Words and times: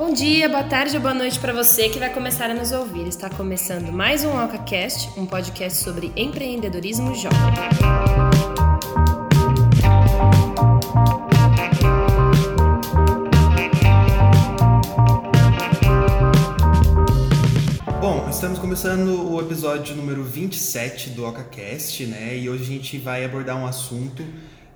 Bom 0.00 0.14
dia, 0.14 0.48
boa 0.48 0.64
tarde 0.64 0.96
ou 0.96 1.02
boa 1.02 1.12
noite 1.12 1.38
para 1.38 1.52
você 1.52 1.90
que 1.90 1.98
vai 1.98 2.10
começar 2.10 2.50
a 2.50 2.54
nos 2.54 2.72
ouvir. 2.72 3.06
Está 3.06 3.28
começando 3.28 3.92
mais 3.92 4.24
um 4.24 4.30
AlcaCast, 4.30 5.10
um 5.20 5.26
podcast 5.26 5.84
sobre 5.84 6.10
empreendedorismo 6.16 7.14
jovem. 7.14 7.38
Bom, 18.00 18.26
estamos 18.30 18.58
começando 18.58 19.30
o 19.30 19.38
episódio 19.38 19.94
número 19.94 20.24
27 20.24 21.10
do 21.10 21.26
OcaCast, 21.26 22.06
né? 22.06 22.38
E 22.38 22.48
hoje 22.48 22.62
a 22.62 22.66
gente 22.66 22.96
vai 22.96 23.22
abordar 23.22 23.54
um 23.58 23.66
assunto 23.66 24.24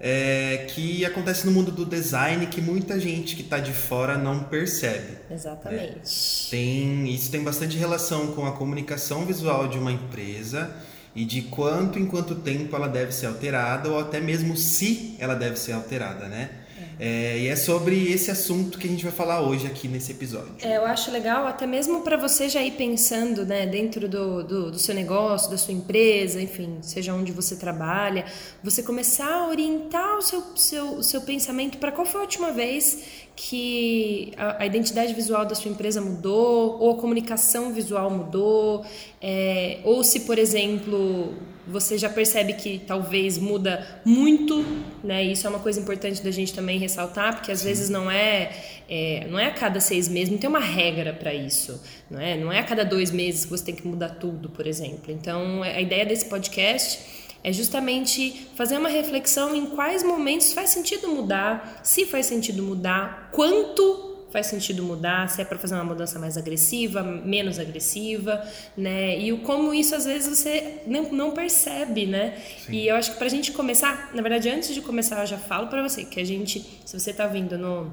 é, 0.06 0.66
que 0.68 1.02
acontece 1.02 1.46
no 1.46 1.52
mundo 1.52 1.72
do 1.72 1.86
design 1.86 2.46
que 2.48 2.60
muita 2.60 3.00
gente 3.00 3.34
que 3.34 3.40
está 3.40 3.58
de 3.58 3.72
fora 3.72 4.18
não 4.18 4.44
percebe. 4.44 5.16
Exatamente. 5.30 5.96
É, 5.96 6.50
tem, 6.50 7.08
isso 7.08 7.30
tem 7.30 7.42
bastante 7.42 7.78
relação 7.78 8.26
com 8.32 8.44
a 8.44 8.52
comunicação 8.52 9.24
visual 9.24 9.66
de 9.66 9.78
uma 9.78 9.90
empresa 9.90 10.76
e 11.16 11.24
de 11.24 11.40
quanto 11.40 11.98
em 11.98 12.04
quanto 12.04 12.34
tempo 12.34 12.76
ela 12.76 12.86
deve 12.86 13.12
ser 13.12 13.28
alterada 13.28 13.88
ou 13.88 13.98
até 13.98 14.20
mesmo 14.20 14.58
se 14.58 15.16
ela 15.18 15.34
deve 15.34 15.56
ser 15.56 15.72
alterada, 15.72 16.28
né? 16.28 16.50
É, 16.98 17.38
e 17.38 17.48
é 17.48 17.56
sobre 17.56 18.12
esse 18.12 18.30
assunto 18.30 18.78
que 18.78 18.86
a 18.86 18.90
gente 18.90 19.02
vai 19.02 19.12
falar 19.12 19.40
hoje 19.40 19.66
aqui 19.66 19.88
nesse 19.88 20.12
episódio. 20.12 20.54
É, 20.62 20.76
eu 20.76 20.86
acho 20.86 21.10
legal, 21.10 21.46
até 21.46 21.66
mesmo 21.66 22.02
para 22.02 22.16
você 22.16 22.48
já 22.48 22.62
ir 22.62 22.72
pensando 22.72 23.44
né, 23.44 23.66
dentro 23.66 24.08
do, 24.08 24.42
do, 24.42 24.70
do, 24.70 24.78
seu 24.78 24.94
negócio, 24.94 25.50
da 25.50 25.58
sua 25.58 25.74
empresa, 25.74 26.40
enfim, 26.40 26.78
seja 26.82 27.14
onde 27.14 27.32
você 27.32 27.56
trabalha, 27.56 28.24
você 28.62 28.82
começar 28.82 29.32
a 29.32 29.48
orientar 29.48 30.18
o 30.18 30.22
seu, 30.22 30.42
seu, 30.56 30.86
o 30.96 31.02
seu 31.02 31.20
pensamento 31.22 31.78
para 31.78 31.90
qual 31.90 32.06
foi 32.06 32.20
a 32.20 32.24
última 32.24 32.52
vez 32.52 33.23
que 33.36 34.32
a, 34.36 34.62
a, 34.62 34.66
identidade 34.66 35.12
visual 35.12 35.44
da 35.44 35.54
sua 35.54 35.70
empresa 35.70 36.00
mudou, 36.00 36.78
ou 36.80 36.92
a 36.92 36.96
comunicação 36.96 37.72
visual 37.72 38.10
mudou, 38.10 38.84
é, 39.20 39.78
ou 39.82 40.04
se, 40.04 40.20
por 40.20 40.38
exemplo, 40.38 41.34
você 41.66 41.96
já 41.96 42.08
percebe 42.08 42.52
que 42.52 42.80
talvez 42.86 43.38
muda 43.38 44.00
muito, 44.04 44.64
né? 45.02 45.24
Isso 45.24 45.46
é 45.46 45.50
uma 45.50 45.58
coisa 45.58 45.80
importante 45.80 46.22
da 46.22 46.30
gente 46.30 46.52
também 46.52 46.78
ressaltar, 46.78 47.34
porque 47.36 47.50
às 47.50 47.60
Sim. 47.60 47.68
vezes 47.68 47.88
não 47.88 48.10
é, 48.10 48.52
é, 48.88 49.26
não 49.28 49.38
é 49.38 49.46
a 49.46 49.50
cada 49.50 49.80
seis 49.80 50.08
meses, 50.08 50.30
não 50.30 50.38
tem 50.38 50.48
uma 50.48 50.60
regra 50.60 51.12
para 51.12 51.34
isso, 51.34 51.82
não 52.10 52.20
é? 52.20 52.36
Não 52.36 52.52
é 52.52 52.60
a 52.60 52.64
cada 52.64 52.84
dois 52.84 53.10
meses 53.10 53.44
que 53.44 53.50
você 53.50 53.64
tem 53.64 53.74
que 53.74 53.86
mudar 53.86 54.10
tudo, 54.10 54.48
por 54.50 54.66
exemplo. 54.66 55.10
Então, 55.10 55.62
a 55.62 55.80
ideia 55.80 56.04
desse 56.04 56.26
podcast 56.26 57.13
é 57.44 57.52
justamente 57.52 58.48
fazer 58.56 58.78
uma 58.78 58.88
reflexão 58.88 59.54
em 59.54 59.66
quais 59.66 60.02
momentos 60.02 60.54
faz 60.54 60.70
sentido 60.70 61.08
mudar, 61.08 61.80
se 61.84 62.06
faz 62.06 62.24
sentido 62.24 62.62
mudar, 62.62 63.28
quanto 63.30 64.12
faz 64.30 64.46
sentido 64.46 64.82
mudar, 64.82 65.28
se 65.28 65.42
é 65.42 65.44
para 65.44 65.58
fazer 65.58 65.74
uma 65.74 65.84
mudança 65.84 66.18
mais 66.18 66.36
agressiva, 66.36 67.02
menos 67.02 67.58
agressiva, 67.60 68.44
né? 68.76 69.16
E 69.20 69.32
o 69.32 69.38
como 69.38 69.72
isso 69.72 69.94
às 69.94 70.06
vezes 70.06 70.26
você 70.26 70.80
não, 70.86 71.04
não 71.12 71.30
percebe, 71.30 72.06
né? 72.06 72.36
Sim. 72.66 72.72
E 72.72 72.88
eu 72.88 72.96
acho 72.96 73.12
que 73.12 73.18
para 73.18 73.26
a 73.26 73.30
gente 73.30 73.52
começar, 73.52 74.10
na 74.12 74.22
verdade, 74.22 74.48
antes 74.48 74.74
de 74.74 74.80
começar, 74.80 75.20
eu 75.20 75.26
já 75.26 75.38
falo 75.38 75.68
para 75.68 75.82
você 75.86 76.04
que 76.04 76.18
a 76.18 76.24
gente, 76.24 76.66
se 76.84 76.98
você 76.98 77.10
está 77.12 77.28
vindo 77.28 77.56
no 77.56 77.92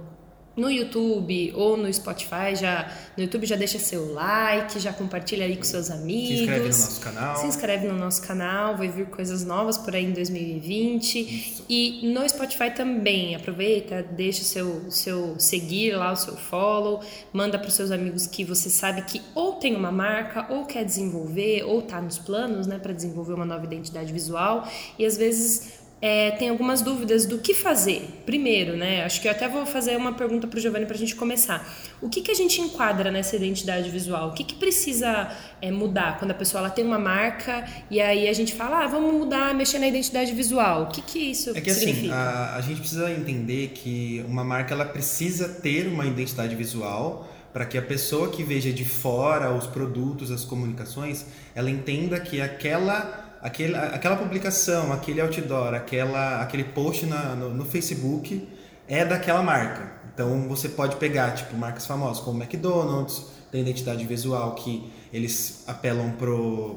no 0.55 0.69
YouTube 0.69 1.53
ou 1.55 1.77
no 1.77 1.91
Spotify, 1.93 2.55
já 2.55 2.91
no 3.15 3.23
YouTube 3.23 3.45
já 3.45 3.55
deixa 3.55 3.79
seu 3.79 4.13
like, 4.13 4.79
já 4.79 4.91
compartilha 4.91 5.45
aí 5.45 5.55
com 5.55 5.63
seus 5.63 5.89
amigos. 5.89 6.37
Se 6.37 6.43
inscreve 6.43 6.67
no 6.67 6.67
nosso 6.67 7.01
canal. 7.01 7.35
Se 7.37 7.45
inscreve 7.47 7.87
no 7.87 7.97
nosso 7.97 8.21
canal, 8.21 8.77
vai 8.77 8.87
vir 8.89 9.05
coisas 9.07 9.45
novas 9.45 9.77
por 9.77 9.95
aí 9.95 10.05
em 10.05 10.11
2020. 10.11 11.19
Isso. 11.19 11.65
E 11.69 12.01
no 12.13 12.27
Spotify 12.27 12.71
também, 12.71 13.35
aproveita, 13.35 14.03
deixa 14.03 14.41
o 14.41 14.45
seu, 14.45 14.91
seu 14.91 15.39
seguir 15.39 15.95
lá, 15.95 16.11
o 16.11 16.17
seu 16.17 16.35
follow, 16.35 17.01
manda 17.31 17.57
para 17.57 17.67
os 17.67 17.73
seus 17.73 17.91
amigos 17.91 18.27
que 18.27 18.43
você 18.43 18.69
sabe 18.69 19.03
que 19.03 19.21
ou 19.33 19.53
tem 19.53 19.75
uma 19.75 19.91
marca, 19.91 20.47
ou 20.49 20.65
quer 20.65 20.83
desenvolver, 20.83 21.63
ou 21.63 21.81
tá 21.81 22.01
nos 22.01 22.17
planos, 22.17 22.67
né, 22.67 22.77
para 22.77 22.93
desenvolver 22.93 23.33
uma 23.33 23.45
nova 23.45 23.63
identidade 23.63 24.11
visual. 24.11 24.67
E 24.99 25.05
às 25.05 25.15
vezes 25.15 25.81
é, 26.01 26.31
tem 26.31 26.49
algumas 26.49 26.81
dúvidas 26.81 27.27
do 27.27 27.37
que 27.37 27.53
fazer. 27.53 28.21
Primeiro, 28.25 28.75
né? 28.75 29.05
Acho 29.05 29.21
que 29.21 29.27
eu 29.27 29.31
até 29.31 29.47
vou 29.47 29.65
fazer 29.67 29.95
uma 29.95 30.13
pergunta 30.13 30.47
para 30.47 30.57
o 30.57 30.59
Giovanni 30.59 30.85
para 30.85 30.95
a 30.95 30.97
gente 30.97 31.15
começar. 31.15 31.63
O 32.01 32.09
que, 32.09 32.21
que 32.21 32.31
a 32.31 32.33
gente 32.33 32.59
enquadra 32.59 33.11
nessa 33.11 33.35
identidade 33.35 33.89
visual? 33.91 34.29
O 34.29 34.33
que, 34.33 34.43
que 34.43 34.55
precisa 34.55 35.29
é, 35.61 35.69
mudar 35.69 36.17
quando 36.17 36.31
a 36.31 36.33
pessoa 36.33 36.61
ela 36.61 36.69
tem 36.71 36.83
uma 36.83 36.97
marca 36.97 37.63
e 37.91 38.01
aí 38.01 38.27
a 38.27 38.33
gente 38.33 38.55
fala, 38.55 38.83
ah, 38.83 38.87
vamos 38.87 39.13
mudar, 39.13 39.53
mexer 39.53 39.77
na 39.77 39.87
identidade 39.87 40.33
visual? 40.33 40.83
O 40.83 40.87
que, 40.87 41.01
que 41.03 41.19
isso 41.19 41.51
é 41.51 41.61
que, 41.61 41.69
assim, 41.69 41.79
significa? 41.81 42.15
Assim, 42.15 42.29
a, 42.31 42.55
a 42.55 42.61
gente 42.61 42.79
precisa 42.79 43.11
entender 43.11 43.67
que 43.69 44.25
uma 44.27 44.43
marca 44.43 44.73
ela 44.73 44.85
precisa 44.85 45.47
ter 45.47 45.87
uma 45.87 46.07
identidade 46.07 46.55
visual 46.55 47.29
para 47.53 47.65
que 47.65 47.77
a 47.77 47.81
pessoa 47.81 48.29
que 48.29 48.43
veja 48.43 48.71
de 48.71 48.85
fora 48.85 49.53
os 49.53 49.67
produtos, 49.67 50.31
as 50.31 50.45
comunicações, 50.45 51.25
ela 51.53 51.69
entenda 51.69 52.19
que 52.19 52.41
aquela 52.41 53.20
aquele, 53.41 53.75
aquela 53.75 54.15
publicação, 54.15 54.91
aquele 54.93 55.21
outdoor, 55.21 55.73
aquela, 55.73 56.41
aquele 56.41 56.63
post 56.65 57.05
na, 57.05 57.35
no, 57.35 57.49
no, 57.49 57.65
Facebook 57.65 58.47
é 58.87 59.03
daquela 59.03 59.41
marca. 59.41 59.99
Então 60.13 60.47
você 60.47 60.69
pode 60.69 60.97
pegar 60.97 61.31
tipo 61.31 61.55
marcas 61.55 61.85
famosas 61.85 62.23
como 62.23 62.41
McDonald's, 62.41 63.25
tem 63.51 63.61
identidade 63.61 64.05
visual 64.05 64.55
que 64.55 64.91
eles 65.11 65.65
apelam 65.67 66.13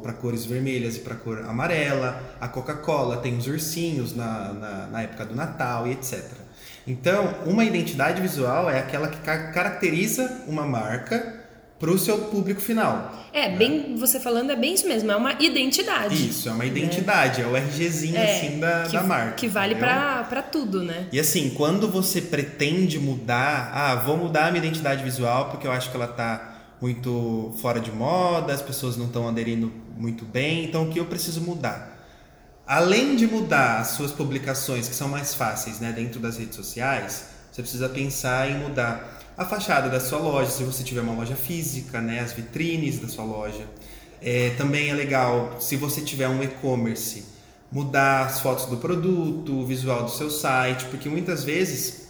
para 0.03 0.13
cores 0.15 0.45
vermelhas 0.45 0.97
e 0.97 1.01
para 1.01 1.15
cor 1.15 1.45
amarela. 1.45 2.21
A 2.41 2.49
Coca-Cola 2.49 3.19
tem 3.19 3.37
os 3.37 3.47
ursinhos 3.47 4.15
na, 4.15 4.53
na, 4.53 4.87
na 4.89 5.03
época 5.03 5.25
do 5.25 5.37
Natal 5.37 5.87
e 5.87 5.93
etc. 5.93 6.25
Então, 6.87 7.33
uma 7.47 7.65
identidade 7.65 8.21
visual 8.21 8.69
é 8.69 8.79
aquela 8.79 9.09
que 9.09 9.19
caracteriza 9.19 10.43
uma 10.47 10.67
marca 10.67 11.44
para 11.79 11.91
o 11.91 11.99
seu 11.99 12.19
público 12.19 12.61
final. 12.61 13.13
É, 13.33 13.49
né? 13.49 13.57
bem, 13.57 13.97
você 13.97 14.21
falando 14.21 14.51
é 14.51 14.57
bem 14.57 14.75
isso 14.75 14.87
mesmo, 14.87 15.11
é 15.11 15.17
uma 15.17 15.33
identidade. 15.41 16.15
Isso, 16.15 16.49
é 16.49 16.53
uma 16.53 16.65
identidade, 16.65 17.43
né? 17.43 17.49
é 17.49 17.51
o 17.51 17.57
RGzinho 17.57 18.17
é, 18.17 18.37
assim 18.37 18.61
da, 18.61 18.83
que, 18.85 18.93
da 18.93 19.03
marca. 19.03 19.33
Que 19.33 19.49
vale 19.49 19.75
para 19.75 20.43
tudo, 20.43 20.83
né? 20.83 21.09
E 21.13 21.19
assim, 21.19 21.51
quando 21.51 21.89
você 21.89 22.21
pretende 22.21 22.99
mudar, 22.99 23.73
ah, 23.75 23.95
vou 23.97 24.17
mudar 24.17 24.47
a 24.47 24.51
minha 24.51 24.65
identidade 24.65 25.03
visual 25.03 25.51
porque 25.51 25.67
eu 25.67 25.73
acho 25.73 25.91
que 25.91 25.97
ela 25.97 26.07
tá 26.07 26.53
muito 26.81 27.55
fora 27.61 27.81
de 27.81 27.91
moda, 27.91 28.53
as 28.53 28.63
pessoas 28.63 28.97
não 28.97 29.07
estão 29.07 29.29
aderindo 29.29 29.73
muito 29.97 30.25
bem, 30.25 30.65
então 30.65 30.85
o 30.85 30.91
que 30.91 31.01
eu 31.01 31.07
preciso 31.07 31.41
mudar? 31.41 31.95
Além 32.67 33.15
de 33.15 33.27
mudar 33.27 33.81
as 33.81 33.89
suas 33.89 34.11
publicações, 34.11 34.89
que 34.89 34.95
são 34.95 35.09
mais 35.09 35.35
fáceis, 35.35 35.81
né, 35.81 35.93
dentro 35.93 36.19
das 36.19 36.39
redes 36.39 36.57
sociais, 36.57 37.27
você 37.51 37.63
precisa 37.63 37.89
pensar 37.89 38.51
em 38.51 38.59
mudar 38.59 39.21
a 39.37 39.45
fachada 39.45 39.89
da 39.89 39.99
sua 39.99 40.19
loja, 40.19 40.51
se 40.51 40.63
você 40.63 40.85
tiver 40.85 41.01
uma 41.01 41.15
loja 41.15 41.35
física, 41.35 42.01
né, 42.01 42.21
as 42.21 42.33
vitrines 42.33 42.99
da 42.99 43.09
sua 43.09 43.25
loja. 43.25 43.67
É, 44.21 44.51
também 44.51 44.91
é 44.91 44.95
legal, 44.95 45.61
se 45.61 45.77
você 45.77 46.01
tiver 46.01 46.29
um 46.29 46.43
e-commerce, 46.43 47.25
mudar 47.71 48.27
as 48.27 48.41
fotos 48.41 48.67
do 48.67 48.77
produto, 48.77 49.53
o 49.61 49.67
visual 49.67 50.05
do 50.05 50.11
seu 50.11 50.31
site, 50.31 50.85
porque 50.87 51.09
muitas 51.09 51.43
vezes 51.45 52.09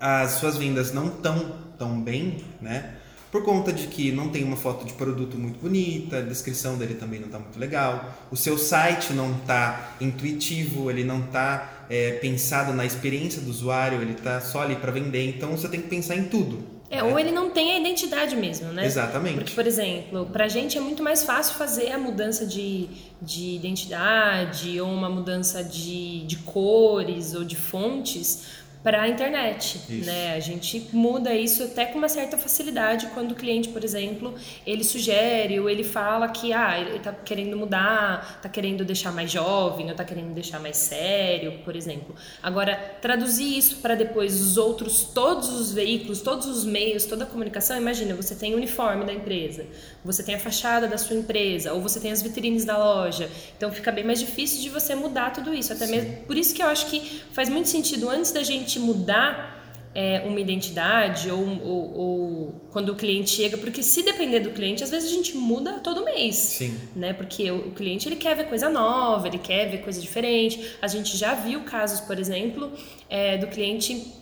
as 0.00 0.32
suas 0.32 0.56
vendas 0.56 0.92
não 0.92 1.08
estão 1.08 1.56
tão 1.78 2.00
bem, 2.00 2.42
né? 2.60 2.94
Por 3.30 3.44
conta 3.44 3.72
de 3.72 3.86
que 3.86 4.10
não 4.10 4.28
tem 4.28 4.42
uma 4.42 4.56
foto 4.56 4.84
de 4.84 4.92
produto 4.92 5.38
muito 5.38 5.60
bonita, 5.60 6.18
a 6.18 6.20
descrição 6.20 6.76
dele 6.76 6.94
também 6.94 7.20
não 7.20 7.26
está 7.26 7.38
muito 7.38 7.58
legal, 7.58 8.12
o 8.30 8.36
seu 8.36 8.58
site 8.58 9.12
não 9.12 9.36
está 9.36 9.94
intuitivo, 10.00 10.90
ele 10.90 11.04
não 11.04 11.20
está 11.20 11.86
é, 11.88 12.12
pensado 12.12 12.72
na 12.72 12.84
experiência 12.84 13.40
do 13.40 13.48
usuário, 13.50 14.02
ele 14.02 14.12
está 14.12 14.40
só 14.40 14.62
ali 14.62 14.74
para 14.74 14.90
vender, 14.90 15.28
então 15.28 15.56
você 15.56 15.68
tem 15.68 15.80
que 15.80 15.88
pensar 15.88 16.16
em 16.16 16.24
tudo. 16.24 16.80
É, 16.90 16.96
né? 16.96 17.04
ou 17.04 17.16
ele 17.16 17.30
não 17.30 17.50
tem 17.50 17.70
a 17.70 17.78
identidade 17.78 18.34
mesmo, 18.34 18.72
né? 18.72 18.84
Exatamente. 18.84 19.36
Porque, 19.36 19.54
por 19.54 19.64
exemplo, 19.64 20.26
para 20.26 20.46
a 20.46 20.48
gente 20.48 20.76
é 20.76 20.80
muito 20.80 21.04
mais 21.04 21.22
fácil 21.22 21.54
fazer 21.54 21.92
a 21.92 21.98
mudança 21.98 22.44
de, 22.44 22.88
de 23.22 23.54
identidade 23.54 24.80
ou 24.80 24.88
uma 24.88 25.08
mudança 25.08 25.62
de, 25.62 26.26
de 26.26 26.36
cores 26.38 27.32
ou 27.32 27.44
de 27.44 27.54
fontes 27.54 28.60
para 28.82 29.02
a 29.02 29.08
internet, 29.08 29.78
isso. 29.90 30.06
né? 30.06 30.34
A 30.34 30.40
gente 30.40 30.88
muda 30.92 31.34
isso 31.34 31.64
até 31.64 31.84
com 31.84 31.98
uma 31.98 32.08
certa 32.08 32.38
facilidade 32.38 33.08
quando 33.08 33.32
o 33.32 33.34
cliente, 33.34 33.68
por 33.68 33.84
exemplo, 33.84 34.34
ele 34.66 34.82
sugere 34.82 35.60
ou 35.60 35.68
ele 35.68 35.84
fala 35.84 36.28
que 36.28 36.52
ah, 36.52 36.80
ele 36.80 36.96
está 36.96 37.12
querendo 37.12 37.56
mudar, 37.58 38.36
está 38.36 38.48
querendo 38.48 38.82
deixar 38.82 39.12
mais 39.12 39.30
jovem, 39.30 39.86
ou 39.86 39.92
está 39.92 40.02
querendo 40.02 40.32
deixar 40.32 40.60
mais 40.60 40.78
sério, 40.78 41.58
por 41.62 41.76
exemplo. 41.76 42.14
Agora, 42.42 42.74
traduzir 43.02 43.58
isso 43.58 43.76
para 43.76 43.94
depois 43.94 44.40
os 44.40 44.56
outros, 44.56 45.02
todos 45.02 45.48
os 45.50 45.72
veículos, 45.72 46.22
todos 46.22 46.46
os 46.46 46.64
meios, 46.64 47.04
toda 47.04 47.24
a 47.24 47.26
comunicação, 47.26 47.76
imagina, 47.76 48.14
você 48.14 48.34
tem 48.34 48.54
o 48.54 48.56
uniforme 48.56 49.04
da 49.04 49.12
empresa, 49.12 49.66
você 50.02 50.22
tem 50.22 50.34
a 50.34 50.38
fachada 50.38 50.88
da 50.88 50.96
sua 50.96 51.16
empresa, 51.16 51.74
ou 51.74 51.82
você 51.82 52.00
tem 52.00 52.12
as 52.12 52.22
vitrines 52.22 52.64
da 52.64 52.78
loja. 52.78 53.28
Então 53.58 53.70
fica 53.70 53.92
bem 53.92 54.04
mais 54.04 54.20
difícil 54.20 54.62
de 54.62 54.70
você 54.70 54.94
mudar 54.94 55.30
tudo 55.32 55.52
isso, 55.52 55.70
até 55.70 55.84
Sim. 55.84 55.92
mesmo 55.92 56.16
por 56.24 56.36
isso 56.36 56.54
que 56.54 56.62
eu 56.62 56.66
acho 56.66 56.86
que 56.86 57.22
faz 57.32 57.50
muito 57.50 57.68
sentido 57.68 58.08
antes 58.08 58.32
da 58.32 58.42
gente 58.42 58.69
mudar 58.78 59.58
é, 59.94 60.22
uma 60.24 60.38
identidade 60.38 61.30
ou, 61.30 61.44
ou, 61.62 61.98
ou, 61.98 62.54
quando 62.70 62.90
o 62.90 62.94
cliente 62.94 63.30
chega, 63.30 63.58
porque 63.58 63.82
se 63.82 64.02
depender 64.02 64.40
do 64.40 64.50
cliente, 64.50 64.84
às 64.84 64.90
vezes 64.90 65.10
a 65.10 65.14
gente 65.14 65.36
muda 65.36 65.80
todo 65.80 66.04
mês, 66.04 66.36
Sim. 66.36 66.78
né? 66.94 67.12
Porque 67.12 67.50
o, 67.50 67.68
o 67.68 67.72
cliente 67.72 68.08
ele 68.08 68.16
quer 68.16 68.36
ver 68.36 68.44
coisa 68.44 68.68
nova, 68.68 69.26
ele 69.26 69.38
quer 69.38 69.68
ver 69.68 69.78
coisa 69.78 70.00
diferente. 70.00 70.76
A 70.80 70.86
gente 70.86 71.16
já 71.16 71.34
viu 71.34 71.62
casos, 71.62 72.00
por 72.00 72.18
exemplo, 72.18 72.72
é, 73.08 73.36
do 73.36 73.48
cliente 73.48 74.14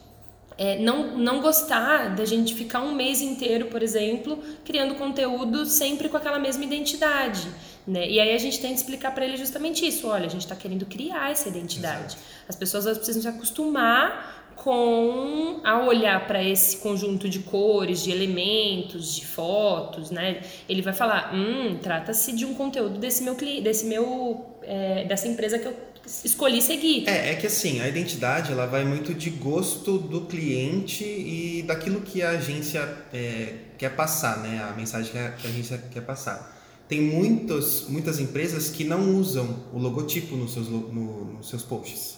é, 0.56 0.76
não, 0.78 1.16
não 1.16 1.40
gostar 1.40 2.16
da 2.16 2.24
gente 2.24 2.54
ficar 2.54 2.80
um 2.80 2.92
mês 2.92 3.20
inteiro, 3.20 3.66
por 3.66 3.82
exemplo, 3.82 4.42
criando 4.64 4.94
conteúdo 4.96 5.66
sempre 5.66 6.08
com 6.08 6.16
aquela 6.16 6.38
mesma 6.38 6.64
identidade. 6.64 7.46
Né? 7.86 8.10
E 8.10 8.20
aí 8.20 8.34
a 8.34 8.38
gente 8.38 8.60
tem 8.60 8.72
que 8.72 8.80
explicar 8.80 9.14
para 9.14 9.24
ele 9.24 9.36
justamente 9.36 9.86
isso. 9.86 10.08
Olha, 10.08 10.26
a 10.26 10.28
gente 10.28 10.42
está 10.42 10.56
querendo 10.56 10.84
criar 10.84 11.30
essa 11.30 11.48
identidade. 11.48 12.16
Exato. 12.16 12.22
As 12.48 12.56
pessoas 12.56 12.84
precisam 12.98 13.22
se 13.22 13.28
acostumar 13.28 14.37
com 14.62 15.60
a 15.62 15.84
olhar 15.84 16.26
para 16.26 16.42
esse 16.42 16.78
conjunto 16.78 17.28
de 17.28 17.40
cores, 17.40 18.02
de 18.02 18.10
elementos, 18.10 19.16
de 19.16 19.26
fotos, 19.26 20.10
né? 20.10 20.42
Ele 20.68 20.82
vai 20.82 20.92
falar, 20.92 21.34
hum, 21.34 21.78
trata-se 21.80 22.32
de 22.32 22.44
um 22.44 22.54
conteúdo 22.54 22.98
desse 22.98 23.22
meu 23.22 23.34
cliente, 23.34 23.62
desse 23.62 23.86
meu, 23.86 24.44
é, 24.62 25.04
dessa 25.04 25.28
empresa 25.28 25.58
que 25.58 25.66
eu 25.66 25.76
escolhi 26.24 26.60
seguir. 26.60 27.08
É, 27.08 27.32
é 27.32 27.34
que 27.36 27.46
assim, 27.46 27.80
a 27.80 27.88
identidade 27.88 28.50
ela 28.50 28.66
vai 28.66 28.84
muito 28.84 29.14
de 29.14 29.30
gosto 29.30 29.98
do 29.98 30.22
cliente 30.22 31.04
e 31.04 31.62
daquilo 31.66 32.00
que 32.00 32.22
a 32.22 32.30
agência 32.30 32.88
é, 33.12 33.54
quer 33.76 33.94
passar, 33.94 34.38
né? 34.38 34.66
A 34.68 34.74
mensagem 34.74 35.12
que 35.12 35.18
a, 35.18 35.30
que 35.30 35.46
a 35.46 35.50
agência 35.50 35.82
quer 35.90 36.02
passar. 36.02 36.56
Tem 36.88 37.00
muitos, 37.00 37.86
muitas 37.88 38.18
empresas 38.18 38.70
que 38.70 38.82
não 38.82 39.14
usam 39.16 39.64
o 39.72 39.78
logotipo 39.78 40.34
nos 40.36 40.54
seus, 40.54 40.68
no, 40.68 41.36
nos 41.36 41.48
seus 41.48 41.62
posts. 41.62 42.17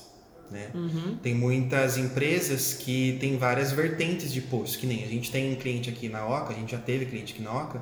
Né? 0.51 0.71
Uhum. 0.75 1.17
Tem 1.23 1.35
muitas 1.35 1.97
empresas 1.97 2.75
que 2.75 3.17
tem 3.21 3.37
várias 3.37 3.71
vertentes 3.71 4.33
de 4.33 4.41
posts, 4.41 4.77
que 4.77 4.87
nem 4.87 5.05
a 5.05 5.07
gente 5.07 5.31
tem 5.31 5.53
um 5.53 5.57
cliente 5.57 5.89
aqui 5.89 6.09
na 6.09 6.27
Oca, 6.27 6.53
a 6.53 6.57
gente 6.57 6.73
já 6.73 6.79
teve 6.79 7.07
cliente 7.07 7.35
aqui 7.35 7.43
na 7.43 7.53
Oca, 7.53 7.81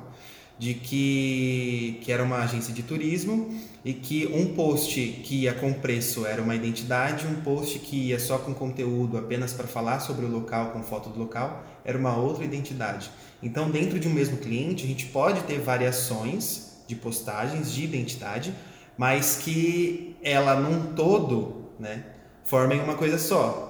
de 0.59 0.73
que, 0.73 1.99
que 2.01 2.11
era 2.11 2.21
uma 2.21 2.43
agência 2.43 2.73
de 2.73 2.83
turismo 2.83 3.49
e 3.83 3.93
que 3.93 4.27
um 4.27 4.53
post 4.53 4.99
que 5.23 5.43
ia 5.43 5.53
com 5.53 5.71
preço 5.71 6.25
era 6.25 6.41
uma 6.41 6.53
identidade, 6.53 7.25
um 7.25 7.41
post 7.41 7.79
que 7.79 8.09
ia 8.09 8.19
só 8.19 8.37
com 8.37 8.53
conteúdo 8.53 9.17
apenas 9.17 9.53
para 9.53 9.65
falar 9.65 10.01
sobre 10.01 10.25
o 10.25 10.29
local, 10.29 10.71
com 10.71 10.83
foto 10.83 11.09
do 11.09 11.17
local, 11.17 11.65
era 11.85 11.97
uma 11.97 12.15
outra 12.17 12.43
identidade. 12.43 13.09
Então, 13.41 13.71
dentro 13.71 13.97
de 13.99 14.07
um 14.09 14.13
mesmo 14.13 14.37
cliente, 14.37 14.83
a 14.83 14.87
gente 14.87 15.05
pode 15.05 15.41
ter 15.43 15.59
variações 15.59 16.83
de 16.85 16.95
postagens 16.95 17.71
de 17.71 17.85
identidade, 17.85 18.53
mas 18.97 19.37
que 19.37 20.17
ela 20.21 20.59
num 20.59 20.93
todo, 20.93 21.69
né, 21.79 22.03
formem 22.49 22.81
uma 22.81 22.95
coisa 22.95 23.17
só. 23.17 23.67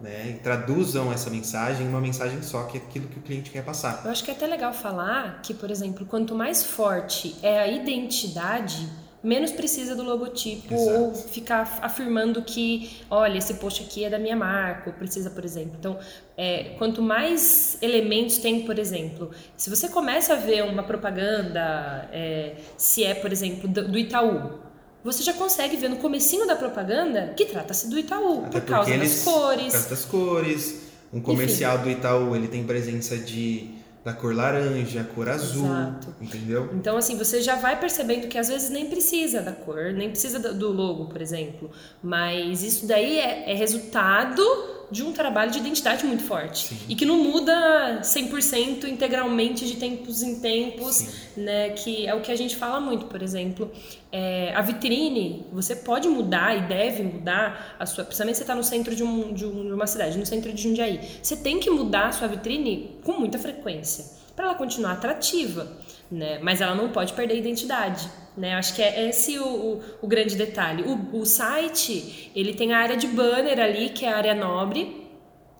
Né, 0.00 0.30
e 0.30 0.32
traduzam 0.34 1.12
essa 1.12 1.28
mensagem 1.28 1.84
em 1.84 1.88
uma 1.88 2.00
mensagem 2.00 2.40
só, 2.40 2.62
que 2.62 2.78
é 2.78 2.80
aquilo 2.80 3.08
que 3.08 3.18
o 3.18 3.22
cliente 3.22 3.50
quer 3.50 3.64
passar. 3.64 4.02
Eu 4.04 4.12
acho 4.12 4.22
que 4.22 4.30
é 4.30 4.34
até 4.34 4.46
legal 4.46 4.72
falar 4.72 5.42
que, 5.42 5.52
por 5.52 5.72
exemplo, 5.72 6.06
quanto 6.06 6.36
mais 6.36 6.62
forte 6.62 7.34
é 7.42 7.58
a 7.58 7.66
identidade, 7.66 8.88
menos 9.24 9.50
precisa 9.50 9.96
do 9.96 10.04
logotipo 10.04 10.72
Exato. 10.72 10.98
ou 11.00 11.14
ficar 11.14 11.80
afirmando 11.82 12.42
que, 12.42 13.02
olha, 13.10 13.38
esse 13.38 13.54
post 13.54 13.82
aqui 13.82 14.04
é 14.04 14.10
da 14.10 14.20
minha 14.20 14.36
marca, 14.36 14.90
ou 14.90 14.92
precisa, 14.94 15.30
por 15.30 15.44
exemplo. 15.44 15.72
Então, 15.76 15.98
é, 16.36 16.74
quanto 16.78 17.02
mais 17.02 17.76
elementos 17.82 18.38
tem, 18.38 18.64
por 18.64 18.78
exemplo, 18.78 19.32
se 19.56 19.68
você 19.68 19.88
começa 19.88 20.34
a 20.34 20.36
ver 20.36 20.62
uma 20.62 20.84
propaganda, 20.84 22.08
é, 22.12 22.54
se 22.76 23.02
é, 23.02 23.14
por 23.14 23.32
exemplo, 23.32 23.68
do, 23.68 23.88
do 23.88 23.98
Itaú, 23.98 24.67
você 25.04 25.22
já 25.22 25.32
consegue 25.32 25.76
ver 25.76 25.88
no 25.88 25.96
comecinho 25.96 26.46
da 26.46 26.56
propaganda 26.56 27.32
que 27.36 27.44
trata-se 27.44 27.88
do 27.88 27.98
Itaú, 27.98 28.44
Até 28.46 28.60
por 28.60 28.66
causa 28.68 28.96
das 28.96 29.24
cores. 29.24 29.64
Por 29.64 29.72
causa 29.72 29.88
das 29.90 30.04
cores. 30.04 30.88
Um 31.12 31.20
comercial 31.20 31.76
Enfim. 31.76 31.84
do 31.84 31.90
Itaú, 31.90 32.36
ele 32.36 32.48
tem 32.48 32.64
presença 32.64 33.16
de 33.16 33.78
da 34.04 34.12
cor 34.12 34.34
laranja, 34.34 35.06
cor 35.14 35.28
azul, 35.28 35.66
Exato. 35.66 36.14
entendeu? 36.20 36.70
Então 36.72 36.96
assim, 36.96 37.16
você 37.18 37.42
já 37.42 37.56
vai 37.56 37.78
percebendo 37.78 38.26
que 38.28 38.38
às 38.38 38.48
vezes 38.48 38.70
nem 38.70 38.86
precisa 38.86 39.42
da 39.42 39.52
cor, 39.52 39.92
nem 39.92 40.08
precisa 40.08 40.38
do 40.38 40.72
logo, 40.72 41.06
por 41.06 41.20
exemplo, 41.20 41.70
mas 42.02 42.62
isso 42.62 42.86
daí 42.86 43.18
é, 43.18 43.50
é 43.50 43.54
resultado 43.54 44.42
de 44.90 45.02
um 45.02 45.12
trabalho 45.12 45.50
de 45.50 45.58
identidade 45.58 46.04
muito 46.06 46.22
forte 46.22 46.68
Sim. 46.68 46.78
e 46.88 46.94
que 46.94 47.04
não 47.04 47.16
muda 47.18 48.00
100% 48.02 48.84
integralmente 48.84 49.66
de 49.66 49.76
tempos 49.76 50.22
em 50.22 50.40
tempos, 50.40 50.94
Sim. 50.96 51.42
né? 51.42 51.70
Que 51.70 52.06
é 52.06 52.14
o 52.14 52.20
que 52.20 52.32
a 52.32 52.36
gente 52.36 52.56
fala 52.56 52.80
muito, 52.80 53.06
por 53.06 53.22
exemplo, 53.22 53.70
é, 54.10 54.54
a 54.54 54.62
vitrine 54.62 55.46
você 55.52 55.76
pode 55.76 56.08
mudar 56.08 56.56
e 56.56 56.62
deve 56.62 57.02
mudar 57.02 57.76
a 57.78 57.84
sua, 57.84 58.04
principalmente 58.04 58.36
você 58.36 58.42
está 58.42 58.54
no 58.54 58.64
centro 58.64 58.94
de, 58.96 59.04
um, 59.04 59.32
de, 59.32 59.44
uma 59.44 59.86
cidade, 59.86 60.16
no 60.16 60.24
centro 60.24 60.52
de 60.52 60.62
Jundiaí, 60.62 61.00
você 61.22 61.36
tem 61.36 61.60
que 61.60 61.70
mudar 61.70 62.08
a 62.08 62.12
sua 62.12 62.28
vitrine 62.28 62.98
com 63.04 63.12
muita 63.12 63.38
frequência 63.38 64.16
para 64.34 64.46
ela 64.46 64.54
continuar 64.54 64.92
atrativa, 64.92 65.70
né? 66.10 66.38
Mas 66.40 66.60
ela 66.60 66.74
não 66.74 66.90
pode 66.90 67.12
perder 67.12 67.34
a 67.34 67.38
identidade. 67.38 68.08
Né? 68.38 68.54
Acho 68.54 68.74
que 68.74 68.80
é 68.80 69.08
esse 69.08 69.36
o, 69.38 69.44
o, 69.44 69.82
o 70.02 70.06
grande 70.06 70.36
detalhe. 70.36 70.84
O, 70.84 71.18
o, 71.18 71.26
site, 71.26 72.30
ele 72.36 72.54
tem 72.54 72.72
a 72.72 72.78
área 72.78 72.96
de 72.96 73.08
banner 73.08 73.58
ali, 73.58 73.88
que 73.90 74.04
é 74.04 74.12
a 74.12 74.16
área 74.16 74.34
nobre, 74.34 75.08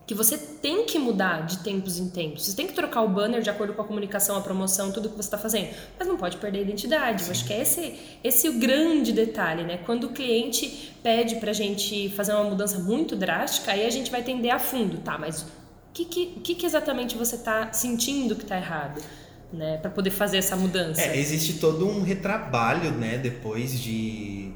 que 0.07 0.15
você 0.15 0.37
tem 0.37 0.85
que 0.85 0.97
mudar 0.97 1.45
de 1.45 1.59
tempos 1.59 1.99
em 1.99 2.09
tempos. 2.09 2.45
Você 2.45 2.55
tem 2.55 2.65
que 2.65 2.73
trocar 2.73 3.01
o 3.01 3.09
banner 3.09 3.41
de 3.41 3.49
acordo 3.49 3.73
com 3.73 3.81
a 3.81 3.85
comunicação, 3.85 4.37
a 4.37 4.41
promoção, 4.41 4.93
tudo 4.93 5.09
que 5.09 5.15
você 5.15 5.27
está 5.27 5.37
fazendo. 5.37 5.75
Mas 5.99 6.07
não 6.07 6.15
pode 6.15 6.37
perder 6.37 6.59
a 6.59 6.61
identidade. 6.61 7.25
Eu 7.25 7.31
acho 7.31 7.45
que 7.45 7.51
é 7.51 7.61
esse, 7.61 7.99
esse 8.23 8.47
o 8.47 8.53
grande 8.53 9.11
detalhe, 9.11 9.63
né? 9.63 9.77
Quando 9.85 10.05
o 10.05 10.09
cliente 10.09 10.95
pede 11.03 11.35
para 11.35 11.51
a 11.51 11.53
gente 11.53 12.09
fazer 12.11 12.33
uma 12.33 12.45
mudança 12.45 12.79
muito 12.79 13.13
drástica, 13.15 13.73
aí 13.73 13.85
a 13.85 13.89
gente 13.89 14.09
vai 14.09 14.21
entender 14.21 14.51
a 14.51 14.57
fundo, 14.57 14.99
tá? 14.99 15.17
Mas 15.17 15.41
o 15.41 15.45
que, 15.93 16.05
que, 16.05 16.55
que 16.55 16.65
exatamente 16.65 17.17
você 17.17 17.35
está 17.35 17.73
sentindo 17.73 18.35
que 18.35 18.43
está 18.43 18.55
errado? 18.55 19.03
Né, 19.51 19.77
para 19.77 19.89
poder 19.89 20.11
fazer 20.11 20.37
essa 20.37 20.55
mudança. 20.55 21.01
É, 21.01 21.17
existe 21.17 21.53
todo 21.53 21.87
um 21.87 22.01
retrabalho, 22.01 22.91
né, 22.91 23.17
depois 23.17 23.79
de 23.79 24.51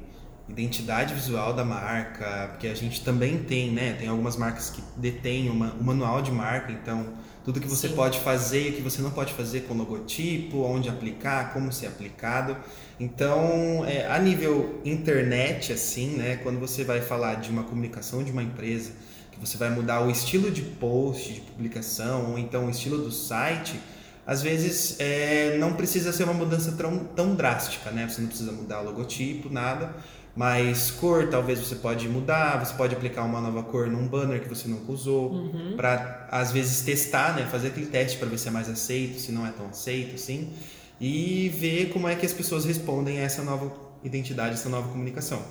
identidade 0.47 1.13
visual 1.13 1.53
da 1.53 1.63
marca, 1.63 2.49
porque 2.51 2.67
a 2.67 2.75
gente 2.75 3.01
também 3.01 3.39
tem, 3.39 3.71
né, 3.71 3.93
tem 3.93 4.07
algumas 4.07 4.35
marcas 4.35 4.69
que 4.69 4.83
detêm 4.97 5.49
uma, 5.49 5.73
um 5.73 5.83
manual 5.83 6.21
de 6.21 6.31
marca, 6.31 6.71
então 6.71 7.13
tudo 7.43 7.59
que 7.59 7.67
você 7.67 7.89
Sim. 7.89 7.95
pode 7.95 8.19
fazer 8.19 8.67
e 8.67 8.69
o 8.69 8.73
que 8.73 8.81
você 8.81 9.01
não 9.01 9.11
pode 9.11 9.33
fazer 9.33 9.61
com 9.61 9.73
logotipo, 9.73 10.63
onde 10.63 10.87
aplicar, 10.87 11.51
como 11.53 11.73
ser 11.73 11.87
aplicado. 11.87 12.55
Então, 12.99 13.83
é, 13.85 14.07
a 14.07 14.17
nível 14.17 14.79
internet, 14.85 15.73
assim, 15.73 16.15
né, 16.15 16.37
quando 16.37 16.59
você 16.59 16.83
vai 16.83 17.01
falar 17.01 17.35
de 17.35 17.49
uma 17.49 17.63
comunicação 17.63 18.23
de 18.23 18.31
uma 18.31 18.43
empresa, 18.43 18.91
que 19.31 19.39
você 19.39 19.57
vai 19.57 19.69
mudar 19.69 20.01
o 20.01 20.09
estilo 20.09 20.51
de 20.51 20.61
post, 20.61 21.33
de 21.33 21.41
publicação, 21.41 22.31
ou 22.31 22.37
então 22.37 22.67
o 22.67 22.69
estilo 22.69 22.97
do 22.99 23.11
site, 23.11 23.77
às 24.25 24.41
vezes 24.41 24.95
é, 24.99 25.57
não 25.57 25.73
precisa 25.73 26.13
ser 26.13 26.23
uma 26.23 26.33
mudança 26.33 26.71
tão, 26.73 26.99
tão 26.99 27.35
drástica, 27.35 27.91
né? 27.91 28.07
Você 28.07 28.21
não 28.21 28.27
precisa 28.27 28.51
mudar 28.51 28.81
o 28.81 28.85
logotipo, 28.85 29.49
nada. 29.49 29.93
Mas 30.35 30.89
cor, 30.89 31.27
talvez 31.29 31.59
você 31.59 31.75
pode 31.75 32.09
mudar, 32.09 32.63
você 32.63 32.73
pode 32.73 32.95
aplicar 32.95 33.23
uma 33.23 33.39
nova 33.39 33.61
cor 33.63 33.87
num 33.87 34.07
banner 34.07 34.41
que 34.41 34.49
você 34.49 34.67
nunca 34.67 34.91
usou, 34.91 35.31
uhum. 35.31 35.75
para 35.77 36.27
às 36.31 36.51
vezes 36.51 36.81
testar, 36.81 37.35
né? 37.35 37.47
Fazer 37.51 37.67
aquele 37.67 37.85
teste 37.85 38.17
para 38.17 38.27
ver 38.27 38.39
se 38.39 38.47
é 38.47 38.51
mais 38.51 38.67
aceito, 38.67 39.19
se 39.19 39.31
não 39.31 39.45
é 39.45 39.51
tão 39.51 39.67
aceito, 39.67 40.15
assim, 40.15 40.51
e 40.99 41.49
ver 41.49 41.91
como 41.91 42.07
é 42.07 42.15
que 42.15 42.25
as 42.25 42.33
pessoas 42.33 42.65
respondem 42.65 43.19
a 43.19 43.23
essa 43.23 43.43
nova 43.43 43.71
identidade, 44.03 44.55
essa 44.55 44.69
nova 44.69 44.87
comunicação. 44.89 45.43